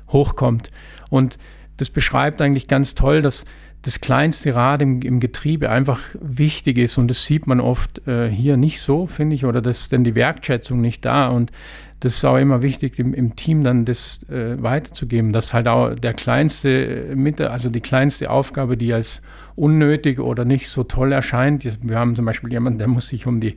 hochkommt. 0.09 0.71
Und 1.09 1.37
das 1.77 1.89
beschreibt 1.89 2.41
eigentlich 2.41 2.67
ganz 2.67 2.95
toll, 2.95 3.21
dass 3.21 3.45
das 3.83 4.01
kleinste 4.01 4.53
Rad 4.55 4.81
im, 4.81 5.01
im, 5.01 5.19
Getriebe 5.19 5.69
einfach 5.69 6.01
wichtig 6.19 6.77
ist 6.77 6.97
und 6.97 7.07
das 7.07 7.23
sieht 7.25 7.47
man 7.47 7.59
oft 7.59 8.05
äh, 8.07 8.27
hier 8.27 8.57
nicht 8.57 8.81
so, 8.81 9.05
finde 9.05 9.35
ich, 9.35 9.45
oder 9.45 9.61
das 9.61 9.81
ist 9.81 9.91
denn 9.91 10.03
die 10.03 10.15
Wertschätzung 10.15 10.81
nicht 10.81 11.05
da 11.05 11.29
und 11.29 11.51
das 11.99 12.15
ist 12.15 12.25
auch 12.25 12.37
immer 12.37 12.61
wichtig, 12.61 12.99
im, 12.99 13.13
im 13.13 13.35
Team 13.35 13.63
dann 13.63 13.85
das 13.85 14.19
äh, 14.29 14.61
weiterzugeben, 14.61 15.31
dass 15.31 15.53
halt 15.53 15.67
auch 15.67 15.95
der 15.95 16.13
kleinste 16.13 16.69
äh, 16.69 17.43
also 17.45 17.69
die 17.69 17.81
kleinste 17.81 18.29
Aufgabe, 18.29 18.77
die 18.77 18.93
als 18.93 19.21
unnötig 19.55 20.19
oder 20.19 20.43
nicht 20.43 20.69
so 20.69 20.83
toll 20.83 21.11
erscheint, 21.11 21.65
wir 21.81 21.97
haben 21.97 22.15
zum 22.15 22.25
Beispiel 22.25 22.51
jemanden, 22.51 22.79
der 22.79 22.87
muss 22.87 23.07
sich 23.07 23.25
um 23.25 23.39
die 23.39 23.55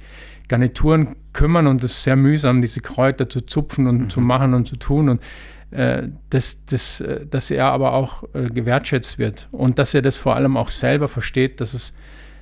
Garnituren 0.49 1.17
kümmern 1.33 1.67
und 1.67 1.83
es 1.83 1.93
ist 1.93 2.05
sehr 2.05 2.17
mühsam, 2.17 2.63
diese 2.63 2.81
Kräuter 2.81 3.29
zu 3.29 3.41
zupfen 3.43 3.87
und 3.87 3.99
mhm. 3.99 4.11
zu 4.11 4.21
machen 4.21 4.55
und 4.55 4.67
zu 4.67 4.77
tun 4.77 5.09
und 5.09 5.21
äh, 5.71 6.09
dass, 6.31 6.65
dass, 6.67 7.01
äh, 7.01 7.27
dass 7.27 7.51
er 7.51 7.67
aber 7.67 7.93
auch 7.93 8.25
äh, 8.35 8.45
gewertschätzt 8.47 9.19
wird 9.19 9.49
und 9.53 9.79
dass 9.79 9.95
er 9.95 10.03
das 10.03 10.17
vor 10.17 10.35
allem 10.35 10.57
auch 10.57 10.71
selber 10.71 11.09
versteht, 11.09 11.61
dass 11.61 11.75
es 11.75 11.93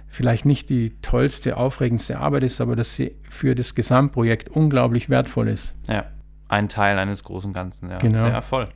vielleicht 0.07 0.47
nicht 0.47 0.71
die 0.71 0.99
tollste, 1.03 1.57
aufregendste 1.57 2.19
Arbeit 2.19 2.45
ist, 2.45 2.61
aber 2.61 2.75
dass 2.77 2.95
sie 2.95 3.15
für 3.29 3.55
das 3.55 3.75
Gesamtprojekt 3.75 4.49
unglaublich 4.49 5.11
wertvoll 5.11 5.49
ist. 5.49 5.75
Ja, 5.87 6.07
ein 6.49 6.69
Teil 6.69 6.99
eines 6.99 7.23
großen 7.23 7.53
Ganzen, 7.53 7.91
ja. 7.91 7.99
Genau. 7.99 8.27
Ja, 8.27 8.41
voll. 8.41 8.69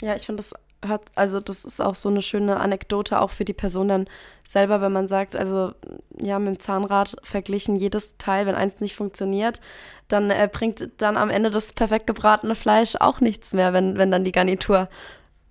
Ja, 0.00 0.16
ich 0.16 0.24
finde 0.24 0.42
das 0.42 0.54
hat, 0.86 1.02
also 1.14 1.40
das 1.40 1.64
ist 1.64 1.80
auch 1.80 1.94
so 1.94 2.08
eine 2.08 2.22
schöne 2.22 2.58
Anekdote 2.58 3.20
auch 3.20 3.30
für 3.30 3.44
die 3.44 3.52
Person 3.52 3.88
dann 3.88 4.06
selber, 4.44 4.80
wenn 4.80 4.92
man 4.92 5.08
sagt, 5.08 5.36
also 5.36 5.72
ja, 6.18 6.38
mit 6.38 6.54
dem 6.54 6.60
Zahnrad 6.60 7.16
verglichen, 7.22 7.76
jedes 7.76 8.16
Teil, 8.16 8.46
wenn 8.46 8.54
eins 8.54 8.80
nicht 8.80 8.96
funktioniert, 8.96 9.60
dann 10.12 10.30
äh, 10.30 10.48
bringt 10.50 10.88
dann 10.98 11.16
am 11.16 11.30
Ende 11.30 11.50
das 11.50 11.72
perfekt 11.72 12.06
gebratene 12.06 12.54
Fleisch 12.54 12.96
auch 12.98 13.20
nichts 13.20 13.52
mehr, 13.52 13.72
wenn, 13.72 13.98
wenn 13.98 14.10
dann 14.10 14.24
die 14.24 14.32
Garnitur 14.32 14.88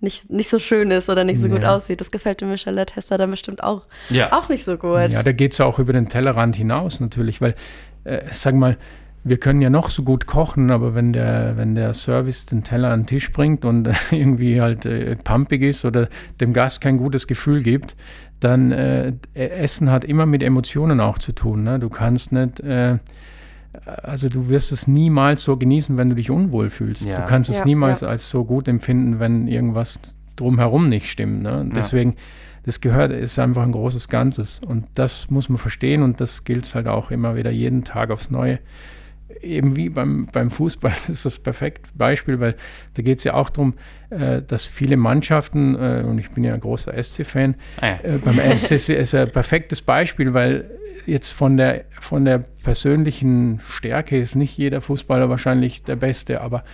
nicht, 0.00 0.30
nicht 0.30 0.48
so 0.48 0.58
schön 0.58 0.90
ist 0.90 1.10
oder 1.10 1.24
nicht 1.24 1.40
so 1.40 1.46
ja. 1.46 1.54
gut 1.54 1.64
aussieht. 1.64 2.00
Das 2.00 2.10
gefällt 2.10 2.40
dem 2.40 2.50
Michelin-Tester 2.50 3.18
dann 3.18 3.30
bestimmt 3.30 3.62
auch, 3.62 3.82
ja. 4.08 4.32
auch 4.32 4.48
nicht 4.48 4.64
so 4.64 4.76
gut. 4.76 5.10
Ja, 5.10 5.22
da 5.22 5.32
geht 5.32 5.52
es 5.52 5.58
ja 5.58 5.66
auch 5.66 5.78
über 5.78 5.92
den 5.92 6.08
Tellerrand 6.08 6.56
hinaus 6.56 7.00
natürlich, 7.00 7.40
weil, 7.40 7.54
äh, 8.04 8.20
sag 8.30 8.54
mal, 8.54 8.76
wir 9.22 9.36
können 9.36 9.60
ja 9.60 9.68
noch 9.68 9.90
so 9.90 10.02
gut 10.02 10.26
kochen, 10.26 10.70
aber 10.70 10.94
wenn 10.94 11.12
der, 11.12 11.58
wenn 11.58 11.74
der 11.74 11.92
Service 11.92 12.46
den 12.46 12.64
Teller 12.64 12.90
an 12.90 13.00
den 13.00 13.06
Tisch 13.06 13.30
bringt 13.32 13.66
und 13.66 13.90
irgendwie 14.10 14.60
halt 14.60 14.86
äh, 14.86 15.16
pumpig 15.16 15.62
ist 15.62 15.84
oder 15.84 16.08
dem 16.40 16.54
Gast 16.54 16.80
kein 16.80 16.96
gutes 16.96 17.26
Gefühl 17.26 17.62
gibt, 17.62 17.94
dann 18.40 18.72
äh, 18.72 19.12
Essen 19.34 19.90
hat 19.90 20.04
immer 20.04 20.24
mit 20.24 20.42
Emotionen 20.42 21.00
auch 21.00 21.18
zu 21.18 21.32
tun. 21.32 21.62
Ne? 21.62 21.78
Du 21.78 21.90
kannst 21.90 22.32
nicht, 22.32 22.60
äh, 22.60 22.96
also 24.02 24.28
du 24.28 24.48
wirst 24.48 24.72
es 24.72 24.86
niemals 24.86 25.42
so 25.42 25.56
genießen, 25.56 25.96
wenn 25.96 26.08
du 26.08 26.14
dich 26.14 26.30
unwohl 26.30 26.70
fühlst. 26.70 27.04
Ja. 27.04 27.20
Du 27.20 27.26
kannst 27.26 27.50
es 27.50 27.58
ja, 27.58 27.64
niemals 27.64 28.00
ja. 28.00 28.08
als 28.08 28.28
so 28.28 28.44
gut 28.44 28.68
empfinden, 28.68 29.20
wenn 29.20 29.46
irgendwas 29.46 30.00
drumherum 30.36 30.88
nicht 30.88 31.10
stimmt. 31.10 31.42
Ne? 31.42 31.68
Deswegen, 31.74 32.16
das 32.64 32.80
gehört, 32.80 33.12
ist 33.12 33.38
einfach 33.38 33.62
ein 33.62 33.72
großes 33.72 34.08
Ganzes. 34.08 34.60
Und 34.66 34.86
das 34.94 35.30
muss 35.30 35.48
man 35.48 35.58
verstehen 35.58 36.02
und 36.02 36.20
das 36.20 36.44
gilt 36.44 36.74
halt 36.74 36.88
auch 36.88 37.10
immer 37.10 37.36
wieder 37.36 37.50
jeden 37.50 37.84
Tag 37.84 38.10
aufs 38.10 38.30
Neue 38.30 38.58
eben 39.42 39.76
wie 39.76 39.88
beim, 39.88 40.26
beim 40.26 40.50
Fußball, 40.50 40.90
das 40.94 41.08
ist 41.08 41.24
das 41.24 41.38
perfekte 41.38 41.88
Beispiel, 41.94 42.40
weil 42.40 42.54
da 42.94 43.02
geht 43.02 43.18
es 43.18 43.24
ja 43.24 43.34
auch 43.34 43.50
darum, 43.50 43.74
äh, 44.10 44.42
dass 44.42 44.66
viele 44.66 44.96
Mannschaften, 44.96 45.74
äh, 45.76 46.04
und 46.06 46.18
ich 46.18 46.30
bin 46.30 46.44
ja 46.44 46.54
ein 46.54 46.60
großer 46.60 46.92
SC-Fan, 47.02 47.56
ah 47.80 47.86
ja. 47.86 47.98
äh, 48.02 48.18
beim 48.18 48.38
SC 48.38 48.72
ist, 48.72 48.88
ist 48.88 49.14
ein 49.14 49.30
perfektes 49.30 49.82
Beispiel, 49.82 50.34
weil 50.34 50.70
jetzt 51.06 51.32
von 51.32 51.56
der, 51.56 51.84
von 52.00 52.24
der 52.24 52.38
persönlichen 52.38 53.60
Stärke 53.68 54.18
ist 54.18 54.36
nicht 54.36 54.56
jeder 54.56 54.80
Fußballer 54.80 55.28
wahrscheinlich 55.28 55.82
der 55.82 55.96
Beste, 55.96 56.40
aber 56.40 56.64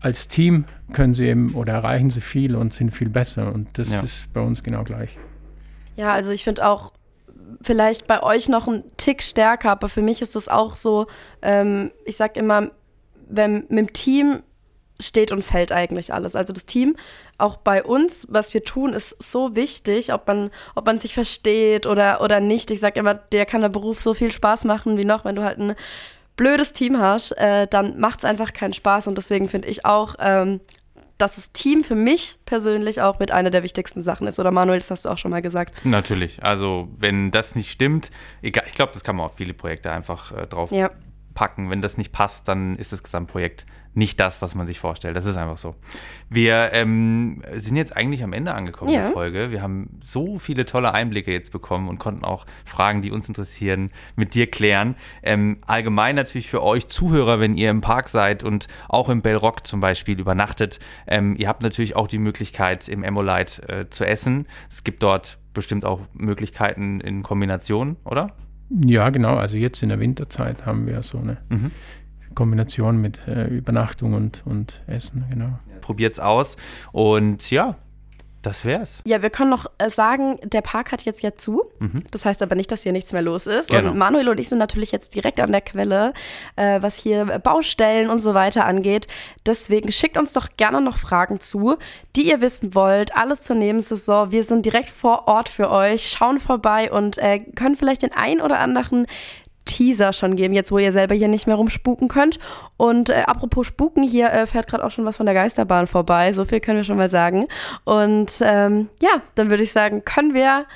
als 0.00 0.28
Team 0.28 0.66
können 0.92 1.14
sie 1.14 1.26
eben 1.28 1.54
oder 1.54 1.72
erreichen 1.72 2.10
sie 2.10 2.20
viel 2.20 2.56
und 2.56 2.72
sind 2.72 2.90
viel 2.90 3.08
besser 3.08 3.52
und 3.52 3.78
das 3.78 3.90
ja. 3.90 4.00
ist 4.00 4.32
bei 4.32 4.40
uns 4.40 4.62
genau 4.62 4.84
gleich. 4.84 5.16
Ja, 5.96 6.12
also 6.12 6.32
ich 6.32 6.44
finde 6.44 6.66
auch, 6.66 6.92
vielleicht 7.62 8.06
bei 8.06 8.22
euch 8.22 8.48
noch 8.48 8.68
ein 8.68 8.84
Tick 8.96 9.22
stärker, 9.22 9.70
aber 9.70 9.88
für 9.88 10.02
mich 10.02 10.20
ist 10.22 10.36
das 10.36 10.48
auch 10.48 10.76
so, 10.76 11.06
ähm, 11.42 11.90
ich 12.04 12.16
sag 12.16 12.36
immer, 12.36 12.70
wenn 13.28 13.64
mit 13.68 13.78
dem 13.78 13.92
Team 13.92 14.42
steht 15.00 15.32
und 15.32 15.42
fällt 15.42 15.72
eigentlich 15.72 16.12
alles. 16.12 16.36
Also 16.36 16.52
das 16.52 16.66
Team, 16.66 16.96
auch 17.38 17.56
bei 17.56 17.82
uns, 17.82 18.26
was 18.30 18.54
wir 18.54 18.64
tun, 18.64 18.92
ist 18.92 19.16
so 19.22 19.56
wichtig, 19.56 20.12
ob 20.12 20.26
man, 20.26 20.50
ob 20.74 20.86
man 20.86 20.98
sich 20.98 21.14
versteht 21.14 21.86
oder, 21.86 22.20
oder 22.20 22.40
nicht. 22.40 22.70
Ich 22.70 22.80
sag 22.80 22.96
immer, 22.96 23.14
der 23.14 23.46
kann 23.46 23.60
der 23.60 23.68
Beruf 23.68 24.02
so 24.02 24.14
viel 24.14 24.32
Spaß 24.32 24.64
machen 24.64 24.96
wie 24.96 25.04
noch, 25.04 25.24
wenn 25.24 25.36
du 25.36 25.42
halt 25.42 25.58
ein 25.58 25.74
blödes 26.36 26.72
Team 26.72 26.98
hast, 26.98 27.32
äh, 27.32 27.66
dann 27.66 27.98
macht 27.98 28.20
es 28.20 28.24
einfach 28.24 28.52
keinen 28.52 28.72
Spaß. 28.72 29.06
Und 29.08 29.18
deswegen 29.18 29.48
finde 29.48 29.68
ich 29.68 29.84
auch, 29.84 30.16
ähm, 30.18 30.60
dass 31.18 31.36
das 31.36 31.52
Team 31.52 31.84
für 31.84 31.94
mich 31.94 32.38
persönlich 32.44 33.00
auch 33.00 33.18
mit 33.18 33.30
einer 33.30 33.50
der 33.50 33.62
wichtigsten 33.62 34.02
Sachen 34.02 34.26
ist. 34.26 34.40
Oder 34.40 34.50
Manuel, 34.50 34.80
das 34.80 34.90
hast 34.90 35.04
du 35.04 35.10
auch 35.10 35.18
schon 35.18 35.30
mal 35.30 35.42
gesagt. 35.42 35.74
Natürlich. 35.84 36.42
Also 36.42 36.88
wenn 36.98 37.30
das 37.30 37.54
nicht 37.54 37.70
stimmt, 37.70 38.10
egal, 38.42 38.64
ich 38.66 38.74
glaube, 38.74 38.92
das 38.92 39.04
kann 39.04 39.16
man 39.16 39.26
auf 39.26 39.36
viele 39.36 39.54
Projekte 39.54 39.92
einfach 39.92 40.32
äh, 40.32 40.46
drauf 40.46 40.72
ja. 40.72 40.90
packen. 41.34 41.70
Wenn 41.70 41.82
das 41.82 41.98
nicht 41.98 42.12
passt, 42.12 42.48
dann 42.48 42.76
ist 42.76 42.92
das 42.92 43.02
Gesamtprojekt 43.02 43.64
nicht 43.94 44.18
das, 44.20 44.42
was 44.42 44.54
man 44.54 44.66
sich 44.66 44.78
vorstellt. 44.78 45.16
Das 45.16 45.24
ist 45.24 45.36
einfach 45.36 45.56
so. 45.56 45.74
Wir 46.28 46.72
ähm, 46.72 47.42
sind 47.56 47.76
jetzt 47.76 47.96
eigentlich 47.96 48.22
am 48.22 48.32
Ende 48.32 48.52
angekommen 48.52 48.92
ja. 48.92 49.02
der 49.02 49.10
Folge. 49.12 49.50
Wir 49.50 49.62
haben 49.62 50.00
so 50.04 50.38
viele 50.38 50.66
tolle 50.66 50.92
Einblicke 50.92 51.32
jetzt 51.32 51.52
bekommen 51.52 51.88
und 51.88 51.98
konnten 51.98 52.24
auch 52.24 52.44
Fragen, 52.64 53.02
die 53.02 53.10
uns 53.10 53.28
interessieren, 53.28 53.90
mit 54.16 54.34
dir 54.34 54.50
klären. 54.50 54.96
Ähm, 55.22 55.58
allgemein 55.66 56.16
natürlich 56.16 56.48
für 56.48 56.62
euch 56.62 56.88
Zuhörer, 56.88 57.40
wenn 57.40 57.56
ihr 57.56 57.70
im 57.70 57.80
Park 57.80 58.08
seid 58.08 58.42
und 58.42 58.66
auch 58.88 59.08
im 59.08 59.22
Bellrock 59.22 59.66
zum 59.66 59.80
Beispiel 59.80 60.18
übernachtet. 60.18 60.80
Ähm, 61.06 61.36
ihr 61.38 61.48
habt 61.48 61.62
natürlich 61.62 61.96
auch 61.96 62.08
die 62.08 62.18
Möglichkeit, 62.18 62.88
im 62.88 63.04
Emolite 63.04 63.68
äh, 63.68 63.90
zu 63.90 64.04
essen. 64.04 64.46
Es 64.68 64.84
gibt 64.84 65.02
dort 65.02 65.38
bestimmt 65.52 65.84
auch 65.84 66.00
Möglichkeiten 66.12 67.00
in 67.00 67.22
Kombination, 67.22 67.96
oder? 68.04 68.32
Ja, 68.70 69.10
genau. 69.10 69.36
Also 69.36 69.56
jetzt 69.56 69.82
in 69.82 69.88
der 69.90 70.00
Winterzeit 70.00 70.66
haben 70.66 70.86
wir 70.86 71.02
so 71.02 71.18
eine 71.18 71.38
mhm. 71.48 71.70
Kombination 72.34 73.00
mit 73.00 73.26
äh, 73.26 73.46
Übernachtung 73.46 74.14
und, 74.14 74.42
und 74.44 74.80
Essen, 74.86 75.24
genau. 75.30 75.58
Probiert's 75.80 76.18
aus 76.18 76.56
und 76.92 77.50
ja, 77.50 77.76
das 78.44 78.64
wär's. 78.64 78.98
Ja, 79.04 79.22
wir 79.22 79.30
können 79.30 79.50
noch 79.50 79.66
äh, 79.78 79.88
sagen, 79.88 80.36
der 80.42 80.60
Park 80.60 80.92
hat 80.92 81.02
jetzt 81.02 81.22
ja 81.22 81.34
zu. 81.34 81.64
Mhm. 81.78 82.04
Das 82.10 82.24
heißt 82.26 82.42
aber 82.42 82.54
nicht, 82.54 82.70
dass 82.70 82.82
hier 82.82 82.92
nichts 82.92 83.12
mehr 83.12 83.22
los 83.22 83.46
ist. 83.46 83.70
Genau. 83.70 83.90
Und 83.90 83.98
Manuel 83.98 84.28
und 84.28 84.38
ich 84.38 84.50
sind 84.50 84.58
natürlich 84.58 84.92
jetzt 84.92 85.14
direkt 85.14 85.40
an 85.40 85.50
der 85.50 85.62
Quelle, 85.62 86.12
äh, 86.56 86.82
was 86.82 86.96
hier 86.96 87.24
Baustellen 87.38 88.10
und 88.10 88.20
so 88.20 88.34
weiter 88.34 88.66
angeht. 88.66 89.08
Deswegen 89.46 89.90
schickt 89.90 90.18
uns 90.18 90.34
doch 90.34 90.48
gerne 90.56 90.82
noch 90.82 90.98
Fragen 90.98 91.40
zu, 91.40 91.76
die 92.16 92.28
ihr 92.28 92.40
wissen 92.42 92.74
wollt. 92.74 93.16
Alles 93.16 93.42
zur 93.42 93.56
Nebensaison. 93.56 94.30
Wir 94.30 94.44
sind 94.44 94.66
direkt 94.66 94.90
vor 94.90 95.26
Ort 95.26 95.48
für 95.48 95.70
euch, 95.70 96.10
schauen 96.10 96.38
vorbei 96.38 96.92
und 96.92 97.16
äh, 97.18 97.38
können 97.38 97.76
vielleicht 97.76 98.02
den 98.02 98.12
ein 98.12 98.42
oder 98.42 98.58
anderen 98.58 99.06
Teaser 99.64 100.12
schon 100.12 100.36
geben, 100.36 100.54
jetzt 100.54 100.72
wo 100.72 100.78
ihr 100.78 100.92
selber 100.92 101.14
hier 101.14 101.28
nicht 101.28 101.46
mehr 101.46 101.56
rumspuken 101.56 102.08
könnt. 102.08 102.38
Und 102.76 103.10
äh, 103.10 103.22
apropos 103.26 103.66
Spuken, 103.66 104.02
hier 104.02 104.30
äh, 104.30 104.46
fährt 104.46 104.66
gerade 104.66 104.84
auch 104.84 104.90
schon 104.90 105.04
was 105.04 105.16
von 105.16 105.26
der 105.26 105.34
Geisterbahn 105.34 105.86
vorbei. 105.86 106.32
So 106.32 106.44
viel 106.44 106.60
können 106.60 106.78
wir 106.78 106.84
schon 106.84 106.96
mal 106.96 107.10
sagen. 107.10 107.46
Und 107.84 108.32
ähm, 108.40 108.88
ja, 109.00 109.22
dann 109.34 109.50
würde 109.50 109.62
ich 109.62 109.72
sagen, 109.72 110.04
können 110.04 110.34
wir 110.34 110.66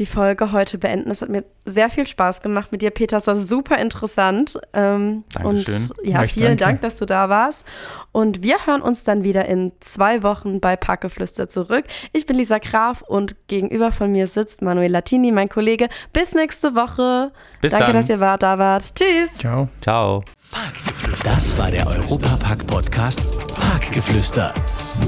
die 0.00 0.06
Folge 0.06 0.50
heute 0.50 0.78
beenden. 0.78 1.10
Es 1.10 1.20
hat 1.20 1.28
mir 1.28 1.44
sehr 1.66 1.90
viel 1.90 2.06
Spaß 2.06 2.40
gemacht 2.40 2.72
mit 2.72 2.80
dir, 2.80 2.90
Peter. 2.90 3.18
Es 3.18 3.26
war 3.26 3.36
super 3.36 3.76
interessant. 3.76 4.58
Ähm, 4.72 5.24
Dankeschön. 5.34 5.90
Und 5.90 6.06
ja, 6.08 6.22
vielen 6.22 6.56
danke. 6.56 6.64
Dank, 6.64 6.80
dass 6.80 6.96
du 6.96 7.04
da 7.04 7.28
warst. 7.28 7.66
Und 8.10 8.42
wir 8.42 8.66
hören 8.66 8.80
uns 8.80 9.04
dann 9.04 9.22
wieder 9.24 9.44
in 9.44 9.72
zwei 9.80 10.22
Wochen 10.22 10.58
bei 10.58 10.74
Parkgeflüster 10.74 11.50
zurück. 11.50 11.84
Ich 12.12 12.24
bin 12.24 12.36
Lisa 12.36 12.58
Graf 12.58 13.02
und 13.02 13.36
gegenüber 13.46 13.92
von 13.92 14.10
mir 14.10 14.26
sitzt 14.26 14.62
Manuel 14.62 14.90
Latini, 14.90 15.32
mein 15.32 15.50
Kollege. 15.50 15.88
Bis 16.14 16.34
nächste 16.34 16.74
Woche. 16.74 17.30
Bis 17.60 17.70
Danke, 17.70 17.88
dann. 17.88 17.96
dass 17.96 18.08
ihr 18.08 18.20
wart, 18.20 18.42
da 18.42 18.58
wart. 18.58 18.94
Tschüss. 18.94 19.34
Ciao. 19.36 19.68
Ciao. 19.82 20.24
Parkgeflüster. 20.50 21.30
Das 21.30 21.58
war 21.58 21.70
der 21.70 21.86
Europapark-Podcast 21.86 23.26
Parkgeflüster. 23.54 24.54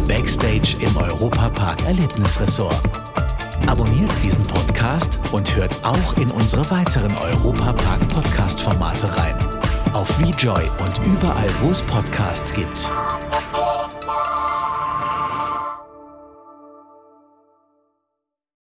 Backstage 0.06 0.76
im 0.82 0.94
Europapark 0.98 1.82
Erlebnisressort. 1.86 3.21
Abonniert 3.66 4.22
diesen 4.22 4.42
Podcast 4.44 5.18
und 5.32 5.54
hört 5.56 5.76
auch 5.84 6.16
in 6.16 6.30
unsere 6.30 6.68
weiteren 6.70 7.16
Europapark 7.16 8.06
Podcast 8.08 8.60
Formate 8.60 9.16
rein. 9.16 9.36
Auf 9.92 10.08
VJoy 10.18 10.64
und 10.78 11.06
überall, 11.06 11.50
wo 11.60 11.70
es 11.70 11.82
Podcasts 11.82 12.52
gibt. 12.52 12.90